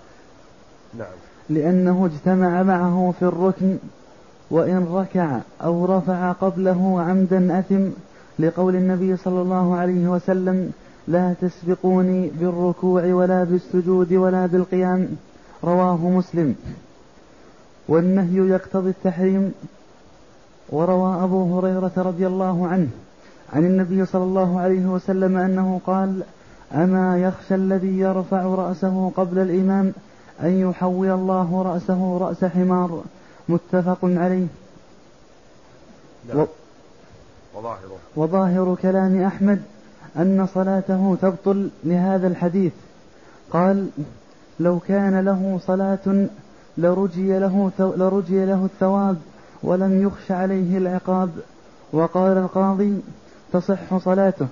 نعم. 0.98 1.08
لأنه 1.50 2.06
اجتمع 2.06 2.64
معه 2.64 3.14
في 3.20 3.26
الركن 3.26 3.78
وإن 4.52 4.88
ركع 4.94 5.40
أو 5.64 5.86
رفع 5.86 6.32
قبله 6.32 7.02
عمدا 7.02 7.60
أثم 7.60 7.90
لقول 8.40 8.76
النبي 8.76 9.18
صلى 9.18 9.42
الله 9.42 9.76
عليه 9.76 10.08
وسلم 10.08 10.72
لا 11.08 11.34
تسبقوني 11.42 12.32
بالركوع 12.40 13.14
ولا 13.14 13.44
بالسجود 13.44 14.14
ولا 14.14 14.46
بالقيام. 14.46 15.08
رواه 15.64 15.98
مسلم. 15.98 16.56
والنهي 17.88 18.50
يقتضي 18.50 18.90
التحريم. 18.90 19.54
وروى 20.70 21.24
أبو 21.24 21.60
هريرة 21.60 21.92
رضي 21.98 22.28
الله 22.28 22.68
عنه 22.68 22.88
عن 23.54 23.66
النبي 23.66 24.06
صلى 24.06 24.24
الله 24.24 24.60
عليه 24.60 24.86
وسلم 24.86 25.38
أنه 25.38 25.82
قال 25.88 26.24
أما 26.74 27.22
يخشى 27.22 27.56
الذي 27.56 28.00
يرفع 28.00 28.44
رأسه 28.44 29.12
قبل 29.16 29.40
الإمام 29.40 29.94
أن 30.42 30.70
يحول 30.70 31.10
الله 31.10 31.62
رأسه 31.62 32.18
رأس 32.18 32.46
حمار؟ 32.46 33.04
متفق 33.50 33.98
عليه. 34.04 34.48
وظاهره. 37.56 37.98
وظاهر 38.16 38.76
كلام 38.82 39.22
أحمد 39.22 39.62
أن 40.18 40.48
صلاته 40.54 41.18
تبطل 41.22 41.70
لهذا 41.84 42.28
الحديث. 42.28 42.74
قال 43.52 43.90
لو 44.60 44.80
كان 44.80 45.20
له 45.20 45.60
صلاة 45.66 46.28
لرجي 46.78 47.40
له 47.40 47.72
لرجي 47.80 48.46
له 48.46 48.66
الثواب 48.66 49.18
ولم 49.64 50.02
يخش 50.02 50.32
عليه 50.32 50.78
العقاب. 50.78 51.30
وقال 51.94 52.38
القاضي 52.38 53.02
تصح 53.54 53.98
صلاته. 53.98 54.48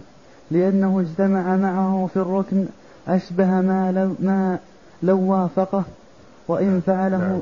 لأنه 0.52 1.00
اجتمع 1.00 1.56
معه 1.56 2.10
في 2.14 2.20
الركن 2.20 2.66
أشبه 3.08 3.46
ما 3.46 3.92
لو, 3.92 4.28
ما 4.28 4.60
لو 5.04 5.20
وافقه 5.20 5.84
وإن 6.48 6.68
نعم، 6.68 6.80
فعله. 6.80 7.18
نعم. 7.18 7.42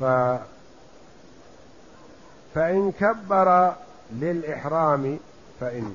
ف 0.00 0.04
فإن 2.54 2.92
كبر 2.92 3.72
للإحرام 4.12 5.18
فإن 5.60 5.92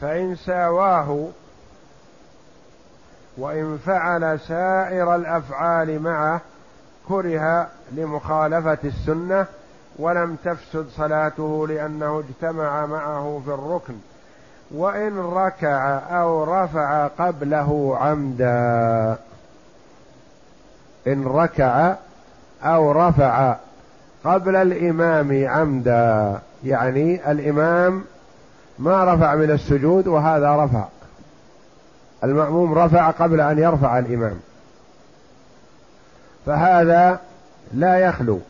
فإن 0.00 0.36
ساواه 0.36 1.28
وإن 3.36 3.78
فعل 3.86 4.40
سائر 4.40 5.14
الأفعال 5.14 6.02
معه 6.02 6.40
كره 7.08 7.68
لمخالفة 7.92 8.78
السنة 8.84 9.46
ولم 9.98 10.36
تفسد 10.44 10.86
صلاته 10.96 11.66
لأنه 11.68 12.18
اجتمع 12.18 12.86
معه 12.86 13.42
في 13.44 13.50
الركن. 13.50 13.94
وإن 14.74 15.18
ركع 15.18 15.98
أو 15.98 16.44
رفع 16.44 17.06
قبله 17.06 17.98
عمدا. 18.00 19.16
إن 21.06 21.24
ركع 21.24 21.94
أو 22.62 22.92
رفع 22.92 23.56
قبل 24.24 24.56
الإمام 24.56 25.48
عمدا. 25.48 26.38
يعني 26.64 27.30
الإمام 27.30 28.04
ما 28.78 29.14
رفع 29.14 29.34
من 29.34 29.50
السجود 29.50 30.06
وهذا 30.06 30.56
رفع. 30.64 30.84
المأموم 32.24 32.74
رفع 32.74 33.10
قبل 33.10 33.40
أن 33.40 33.58
يرفع 33.58 33.98
الإمام. 33.98 34.40
فهذا 36.46 37.20
لا 37.74 37.98
يخلو. 37.98 38.40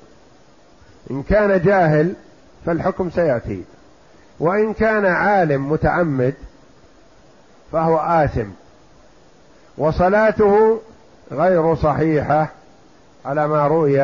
إن 1.10 1.22
كان 1.22 1.62
جاهل 1.62 2.14
فالحكم 2.66 3.10
سيأتي. 3.10 3.64
وإن 4.40 4.72
كان 4.72 5.06
عالم 5.06 5.72
متعمد 5.72 6.34
فهو 7.72 7.96
آثم 7.96 8.46
وصلاته 9.78 10.80
غير 11.32 11.74
صحيحة 11.74 12.48
على 13.24 13.48
ما 13.48 13.66
روي 13.66 14.00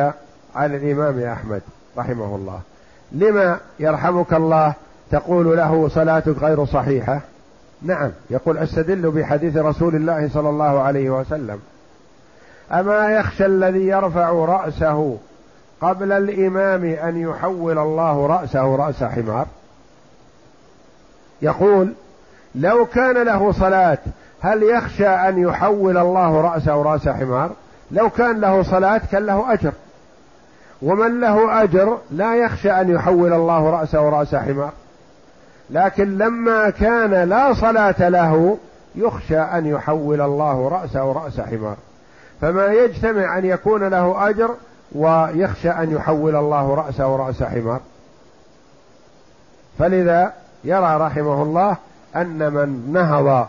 عن 0.55 0.75
الإمام 0.75 1.23
أحمد 1.23 1.61
رحمه 1.97 2.35
الله. 2.35 2.59
لما 3.11 3.59
يرحمك 3.79 4.33
الله 4.33 4.73
تقول 5.11 5.57
له 5.57 5.89
صلاتك 5.89 6.37
غير 6.37 6.65
صحيحة؟ 6.65 7.21
نعم 7.81 8.11
يقول 8.29 8.57
أستدل 8.57 9.11
بحديث 9.11 9.57
رسول 9.57 9.95
الله 9.95 10.29
صلى 10.33 10.49
الله 10.49 10.79
عليه 10.79 11.09
وسلم. 11.09 11.59
أما 12.71 13.11
يخشى 13.11 13.45
الذي 13.45 13.87
يرفع 13.87 14.29
رأسه 14.29 15.17
قبل 15.81 16.11
الإمام 16.11 16.85
أن 16.85 17.17
يحول 17.17 17.77
الله 17.77 18.27
رأسه 18.27 18.75
رأس 18.75 19.03
حمار؟ 19.03 19.47
يقول 21.41 21.93
لو 22.55 22.85
كان 22.85 23.23
له 23.23 23.51
صلاة 23.51 23.97
هل 24.41 24.63
يخشى 24.63 25.07
أن 25.07 25.37
يحول 25.37 25.97
الله 25.97 26.41
رأسه 26.41 26.81
رأس 26.81 27.09
حمار؟ 27.09 27.51
لو 27.91 28.09
كان 28.09 28.41
له 28.41 28.63
صلاة 28.63 29.01
كان 29.11 29.25
له 29.25 29.53
أجر. 29.53 29.71
ومن 30.81 31.19
له 31.21 31.63
أجر 31.63 31.97
لا 32.11 32.35
يخشى 32.35 32.71
أن 32.71 32.89
يحول 32.89 33.33
الله 33.33 33.69
رأسه 33.69 34.09
رأس 34.09 34.35
حمار. 34.35 34.71
لكن 35.69 36.17
لما 36.17 36.69
كان 36.69 37.13
لا 37.13 37.53
صلاة 37.53 38.09
له 38.09 38.57
يخشى 38.95 39.39
أن 39.39 39.65
يحول 39.65 40.21
الله 40.21 40.69
رأسه 40.69 41.11
رأس 41.11 41.39
حمار. 41.39 41.75
فما 42.41 42.65
يجتمع 42.65 43.37
أن 43.37 43.45
يكون 43.45 43.83
له 43.83 44.29
أجر 44.29 44.49
ويخشى 44.95 45.69
أن 45.69 45.91
يحول 45.91 46.35
الله 46.35 46.75
رأسه 46.75 47.15
رأس 47.15 47.43
حمار. 47.43 47.79
فلذا 49.79 50.33
يرى 50.63 50.97
رحمه 50.97 51.43
الله 51.43 51.77
أن 52.15 52.53
من 52.53 52.93
نهض 52.93 53.47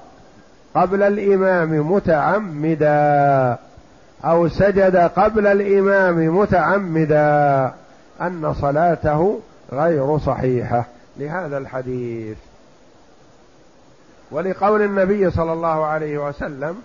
قبل 0.75 1.03
الإمام 1.03 1.93
متعمدا 1.93 3.57
أو 4.25 4.49
سجد 4.49 4.97
قبل 4.97 5.47
الإمام 5.47 6.39
متعمدا 6.39 7.73
أن 8.21 8.55
صلاته 8.55 9.41
غير 9.73 10.19
صحيحة. 10.19 10.85
لهذا 11.17 11.59
الحديث. 11.59 12.37
ولقول 14.31 14.83
النبي 14.83 15.31
صلى 15.31 15.53
الله 15.53 15.85
عليه 15.85 16.29
وسلم 16.29 16.77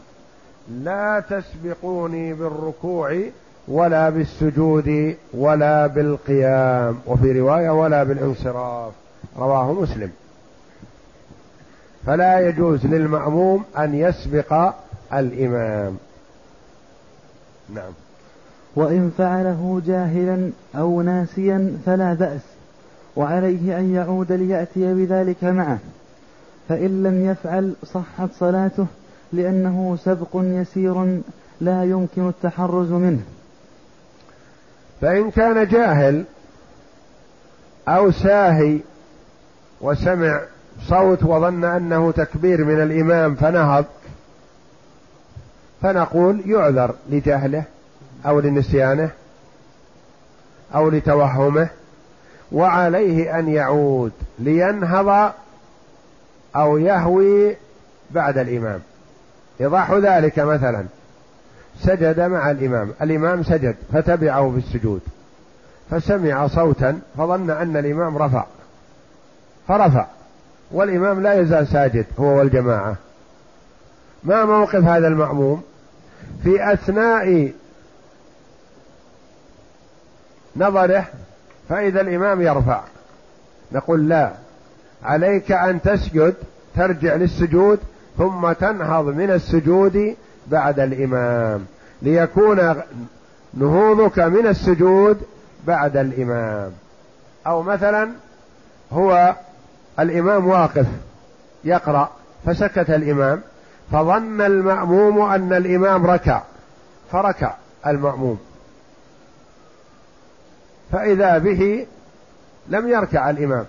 لا 0.71 1.23
تسبقوني 1.29 2.33
بالركوع 2.33 3.21
ولا 3.67 4.09
بالسجود 4.09 5.15
ولا 5.33 5.87
بالقيام. 5.87 6.99
وفي 7.07 7.39
رواية 7.39 7.69
ولا 7.69 8.03
بالانصراف. 8.03 8.91
رواه 9.37 9.73
مسلم. 9.73 10.11
فلا 12.05 12.39
يجوز 12.39 12.85
للمأموم 12.85 13.63
أن 13.77 13.95
يسبق 13.95 14.73
الإمام. 15.13 15.97
نعم. 17.75 17.91
وإن 18.75 19.11
فعله 19.17 19.81
جاهلا 19.85 20.49
أو 20.75 21.01
ناسيا 21.01 21.77
فلا 21.85 22.13
بأس 22.13 22.41
وعليه 23.15 23.79
أن 23.79 23.95
يعود 23.95 24.31
ليأتي 24.31 24.93
بذلك 24.93 25.43
معه. 25.43 25.79
فإن 26.69 27.03
لم 27.03 27.25
يفعل 27.25 27.73
صحت 27.85 28.29
صلاته 28.39 28.85
لأنه 29.33 29.97
سبق 30.03 30.29
يسير 30.33 31.21
لا 31.61 31.83
يمكن 31.83 32.27
التحرز 32.27 32.91
منه. 32.91 33.23
فإن 35.01 35.31
كان 35.31 35.67
جاهل 35.67 36.23
أو 37.87 38.11
ساهي 38.11 38.79
وسمع 39.83 40.41
صوت 40.81 41.23
وظن 41.23 41.63
أنه 41.63 42.11
تكبير 42.11 42.65
من 42.65 42.81
الإمام 42.81 43.35
فنهض 43.35 43.85
فنقول 45.81 46.41
يعذر 46.45 46.95
لجهله 47.09 47.63
أو 48.25 48.39
لنسيانه 48.39 49.09
أو 50.75 50.89
لتوهمه 50.89 51.69
وعليه 52.51 53.39
أن 53.39 53.49
يعود 53.49 54.11
لينهض 54.39 55.33
أو 56.55 56.77
يهوي 56.77 57.55
بعد 58.11 58.37
الإمام. 58.37 58.79
ايضاح 59.61 59.91
ذلك 59.91 60.39
مثلا. 60.39 60.85
سجد 61.79 62.19
مع 62.19 62.51
الإمام. 62.51 62.91
الإمام 63.01 63.43
سجد 63.43 63.75
فتبعه 63.93 64.51
في 64.51 64.57
السجود. 64.57 65.01
فسمع 65.91 66.47
صوتا 66.47 66.99
فظن 67.17 67.49
أن 67.49 67.77
الإمام 67.77 68.17
رفع. 68.17 68.45
فرفع. 69.67 70.05
والإمام 70.71 71.21
لا 71.21 71.33
يزال 71.33 71.67
ساجد 71.67 72.05
هو 72.19 72.37
والجماعة. 72.37 72.95
ما 74.23 74.45
موقف 74.45 74.83
هذا 74.83 75.07
المأموم؟ 75.07 75.63
في 76.43 76.73
أثناء 76.73 77.51
نظره 80.55 81.05
فإذا 81.69 82.01
الإمام 82.01 82.41
يرفع. 82.41 82.81
نقول 83.71 84.09
لا 84.09 84.31
عليك 85.03 85.51
أن 85.51 85.81
تسجد 85.81 86.33
ترجع 86.75 87.15
للسجود 87.15 87.79
ثم 88.17 88.51
تنهض 88.51 89.05
من 89.05 89.31
السجود 89.31 90.15
بعد 90.47 90.79
الإمام. 90.79 91.65
ليكون 92.01 92.75
نهوضك 93.53 94.19
من 94.19 94.47
السجود 94.47 95.21
بعد 95.67 95.97
الإمام. 95.97 96.71
أو 97.47 97.63
مثلا 97.63 98.09
هو 98.91 99.35
الإمام 99.99 100.47
واقف 100.47 100.85
يقرأ 101.63 102.09
فسكت 102.45 102.89
الإمام 102.89 103.41
فظن 103.91 104.41
المأموم 104.41 105.21
أن 105.21 105.53
الإمام 105.53 106.05
ركع 106.05 106.41
فركع 107.11 107.53
المأموم. 107.87 108.39
فإذا 110.91 111.37
به 111.37 111.87
لم 112.69 112.87
يركع 112.87 113.29
الإمام. 113.29 113.65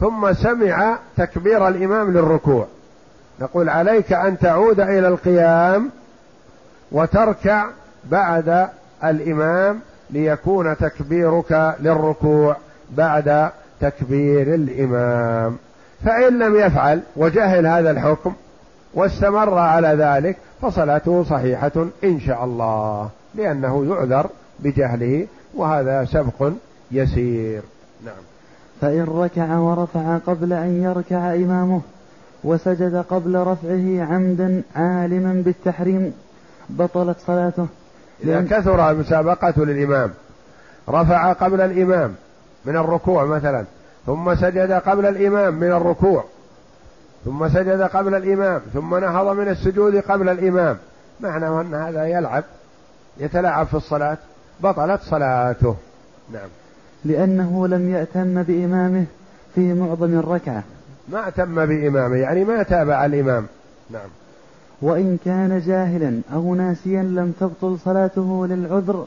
ثم 0.00 0.32
سمع 0.32 0.98
تكبير 1.16 1.68
الإمام 1.68 2.12
للركوع. 2.12 2.66
نقول 3.40 3.68
عليك 3.68 4.12
أن 4.12 4.38
تعود 4.38 4.80
إلى 4.80 5.08
القيام 5.08 5.90
وتركع 6.92 7.66
بعد 8.04 8.68
الإمام 9.04 9.80
ليكون 10.10 10.76
تكبيرك 10.76 11.76
للركوع 11.80 12.56
بعد 12.90 13.50
تكبير 13.80 14.54
الإمام. 14.54 15.56
فإن 16.04 16.38
لم 16.38 16.56
يفعل 16.56 17.00
وجهل 17.16 17.66
هذا 17.66 17.90
الحكم 17.90 18.32
واستمر 18.94 19.58
على 19.58 19.88
ذلك 19.88 20.36
فصلاته 20.62 21.24
صحيحة 21.24 21.86
إن 22.04 22.20
شاء 22.20 22.44
الله 22.44 23.08
لأنه 23.34 23.84
يعذر 23.84 24.26
بجهله 24.58 25.26
وهذا 25.54 26.04
سبق 26.04 26.52
يسير. 26.92 27.62
نعم. 28.04 28.14
فإن 28.80 29.04
ركع 29.04 29.56
ورفع 29.56 30.18
قبل 30.26 30.52
أن 30.52 30.82
يركع 30.82 31.34
إمامه 31.34 31.80
وسجد 32.44 33.04
قبل 33.10 33.36
رفعه 33.36 34.04
عمدا 34.14 34.62
عالما 34.76 35.42
بالتحريم 35.44 36.12
بطلت 36.68 37.16
صلاته. 37.26 37.66
إذا 38.24 38.46
كثر 38.50 38.94
مسابقة 38.94 39.64
للإمام 39.64 40.10
رفع 40.88 41.32
قبل 41.32 41.60
الإمام 41.60 42.14
من 42.64 42.76
الركوع 42.76 43.24
مثلا. 43.24 43.64
ثم 44.06 44.34
سجد 44.34 44.72
قبل 44.72 45.06
الإمام 45.06 45.54
من 45.54 45.72
الركوع. 45.72 46.24
ثم 47.24 47.48
سجد 47.48 47.80
قبل 47.80 48.14
الإمام. 48.14 48.60
ثم 48.74 48.96
نهض 48.96 49.36
من 49.36 49.48
السجود 49.48 49.96
قبل 49.96 50.28
الإمام. 50.28 50.76
معنى 51.20 51.48
أن 51.48 51.74
هذا 51.74 52.06
يلعب 52.06 52.44
يتلاعب 53.18 53.66
في 53.66 53.74
الصلاة. 53.74 54.18
بطلت 54.60 55.00
صلاته. 55.02 55.76
نعم. 56.32 56.48
لأنه 57.04 57.68
لم 57.68 57.94
يأتم 57.94 58.42
بإمامه 58.42 59.04
في 59.54 59.74
معظم 59.74 60.18
الركعة. 60.18 60.62
ما 61.08 61.28
أتم 61.28 61.66
بإمامه 61.66 62.16
يعني 62.16 62.44
ما 62.44 62.62
تابع 62.62 63.04
الإمام. 63.04 63.46
نعم. 63.90 64.08
وإن 64.82 65.18
كان 65.24 65.62
جاهلا 65.66 66.20
أو 66.32 66.54
ناسيا 66.54 67.02
لم 67.02 67.34
تبطل 67.40 67.78
صلاته 67.84 68.46
للعذر 68.46 69.06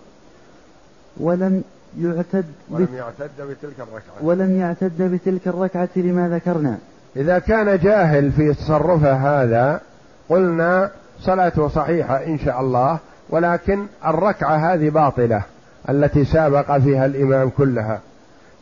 ولم 1.17 1.63
يعتد 2.01 2.45
ولم 2.71 2.87
يعتد 2.95 3.31
بتلك 3.39 3.79
الركعة. 3.79 4.13
ولم 4.21 4.59
يعتد 4.59 5.01
بتلك 5.01 5.47
الركعة 5.47 5.89
لما 5.95 6.29
ذكرنا؟ 6.29 6.77
إذا 7.15 7.39
كان 7.39 7.79
جاهل 7.79 8.31
في 8.31 8.53
تصرفه 8.53 9.13
هذا 9.13 9.81
قلنا 10.29 10.91
صلاته 11.19 11.67
صحيحة 11.67 12.25
إن 12.25 12.39
شاء 12.39 12.61
الله 12.61 12.97
ولكن 13.29 13.85
الركعة 14.05 14.73
هذه 14.73 14.89
باطلة 14.89 15.41
التي 15.89 16.25
سابق 16.25 16.77
فيها 16.77 17.05
الإمام 17.05 17.49
كلها. 17.49 17.99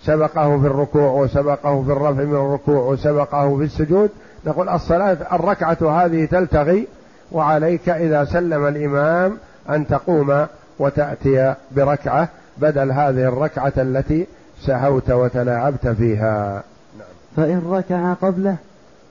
سبقه 0.03 0.59
في 0.59 0.67
الركوع 0.67 1.11
وسبقه 1.11 1.83
في 1.83 1.91
الرفع 1.91 2.23
من 2.23 2.35
الركوع 2.35 2.83
وسبقه 2.83 3.57
في 3.57 3.63
السجود. 3.63 4.09
نقول 4.45 4.69
الصلاة 4.69 5.17
الركعة 5.31 6.05
هذه 6.05 6.25
تلتغي 6.25 6.87
وعليك 7.31 7.89
إذا 7.89 8.25
سلم 8.25 8.67
الإمام 8.67 9.37
أن 9.69 9.87
تقوم 9.87 10.45
وتأتي 10.79 11.55
بركعة. 11.71 12.29
بدل 12.57 12.91
هذه 12.91 13.27
الركعة 13.27 13.73
التي 13.77 14.27
سهوت 14.65 15.11
وتلاعبت 15.11 15.87
فيها 15.87 16.63
نعم. 16.97 17.07
فإن 17.35 17.61
ركع 17.69 18.13
قبله 18.13 18.55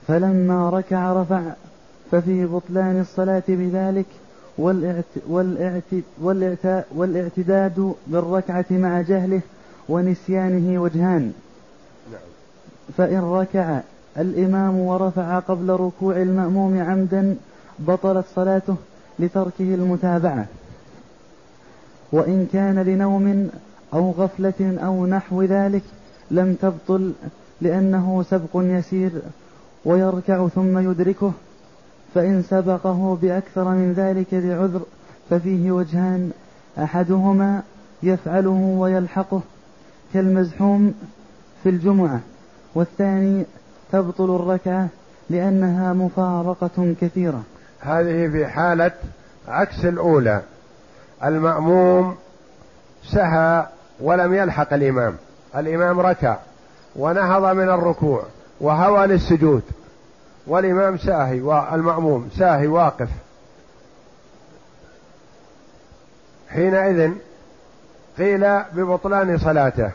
فلما 0.09 0.71
ركع 0.71 1.13
رفع 1.13 1.43
ففي 2.11 2.47
بطلان 2.47 3.01
الصلاة 3.01 3.43
بذلك 3.49 4.07
والاعت 4.59 5.05
والاعت 5.29 5.83
والاعت 6.21 6.85
والإعتداد 6.95 7.95
بالركعة 8.07 8.65
مع 8.71 9.01
جهله 9.01 9.41
ونسيانه 9.89 10.83
وجهان 10.83 11.33
نعم. 12.13 12.21
فإن 12.97 13.21
ركع 13.21 13.81
الإمام 14.19 14.79
ورفع 14.79 15.39
قبل 15.39 15.71
ركوع 15.71 16.17
المأموم 16.17 16.81
عمدا 16.81 17.37
بطلت 17.79 18.25
صلاته 18.35 18.77
لتركه 19.19 19.75
المتابعة 19.75 20.47
وإن 22.13 22.47
كان 22.53 22.79
لنوم 22.79 23.51
أو 23.95 24.11
غفلة 24.11 24.79
أو 24.85 25.07
نحو 25.07 25.43
ذلك 25.43 25.83
لم 26.31 26.55
تبطل 26.55 27.13
لأنه 27.61 28.23
سبق 28.23 28.51
يسير 28.55 29.11
ويركع 29.85 30.49
ثم 30.49 30.91
يدركه 30.91 31.33
فإن 32.15 32.43
سبقه 32.43 33.19
بأكثر 33.23 33.69
من 33.69 33.93
ذلك 33.93 34.27
لعذر 34.35 34.81
ففيه 35.31 35.73
وجهان 35.73 36.31
أحدهما 36.79 37.63
يفعله 38.03 38.77
ويلحقه 38.79 39.41
كالمزحوم 40.15 40.95
في 41.63 41.69
الجمعة 41.69 42.21
والثاني 42.75 43.45
تبطل 43.93 44.37
الركعة 44.37 44.89
لأنها 45.31 45.93
مفارقة 45.93 46.95
كثيرة. 47.01 47.43
هذه 47.81 48.29
في 48.29 48.47
حالة 48.47 48.93
عكس 49.49 49.85
الأولى. 49.85 50.43
المأموم 51.25 52.17
سهى 53.05 53.67
ولم 54.01 54.35
يلحق 54.35 54.73
الإمام. 54.73 55.17
الإمام 55.57 56.01
ركع 56.01 56.37
ونهض 56.97 57.57
من 57.57 57.69
الركوع 57.69 58.23
وهوى 58.61 59.07
للسجود. 59.07 59.63
والإمام 60.47 60.99
ساهي 60.99 61.41
والمأموم 61.41 62.31
ساهي 62.39 62.67
واقف. 62.67 63.09
حينئذ 66.49 67.11
قيل 68.19 68.61
ببطلان 68.73 69.39
صلاته 69.39 69.91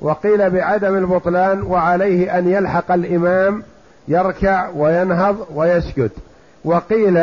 وقيل 0.00 0.50
بعدم 0.50 0.96
البطلان 0.96 1.62
وعليه 1.62 2.38
أن 2.38 2.48
يلحق 2.48 2.92
الإمام 2.92 3.62
يركع 4.08 4.68
وينهض 4.76 5.46
ويسجد. 5.54 6.10
وقيل 6.64 7.16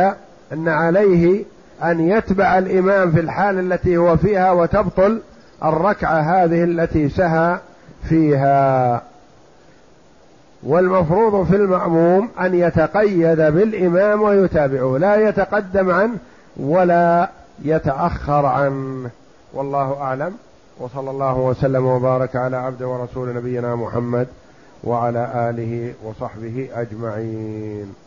أن 0.53 0.67
عليه 0.67 1.45
أن 1.83 2.09
يتبع 2.09 2.57
الإمام 2.57 3.11
في 3.11 3.19
الحال 3.19 3.73
التي 3.73 3.97
هو 3.97 4.17
فيها 4.17 4.51
وتبطل 4.51 5.21
الركعة 5.63 6.19
هذه 6.19 6.63
التي 6.63 7.09
سهى 7.09 7.57
فيها. 8.09 9.01
والمفروض 10.63 11.47
في 11.47 11.55
المأموم 11.55 12.29
أن 12.41 12.55
يتقيد 12.55 13.37
بالإمام 13.37 14.21
ويتابعه 14.21 14.97
لا 14.97 15.29
يتقدم 15.29 15.91
عنه 15.91 16.17
ولا 16.57 17.29
يتأخر 17.65 18.45
عنه. 18.45 19.09
والله 19.53 20.01
أعلم. 20.01 20.33
وصلى 20.79 21.09
الله 21.09 21.37
وسلم 21.37 21.85
وبارك 21.85 22.35
على 22.35 22.57
عبد 22.57 22.83
ورسول 22.83 23.35
نبينا 23.35 23.75
محمد 23.75 24.27
وعلى 24.83 25.49
آله 25.49 25.93
وصحبه 26.03 26.69
أجمعين. 26.73 28.04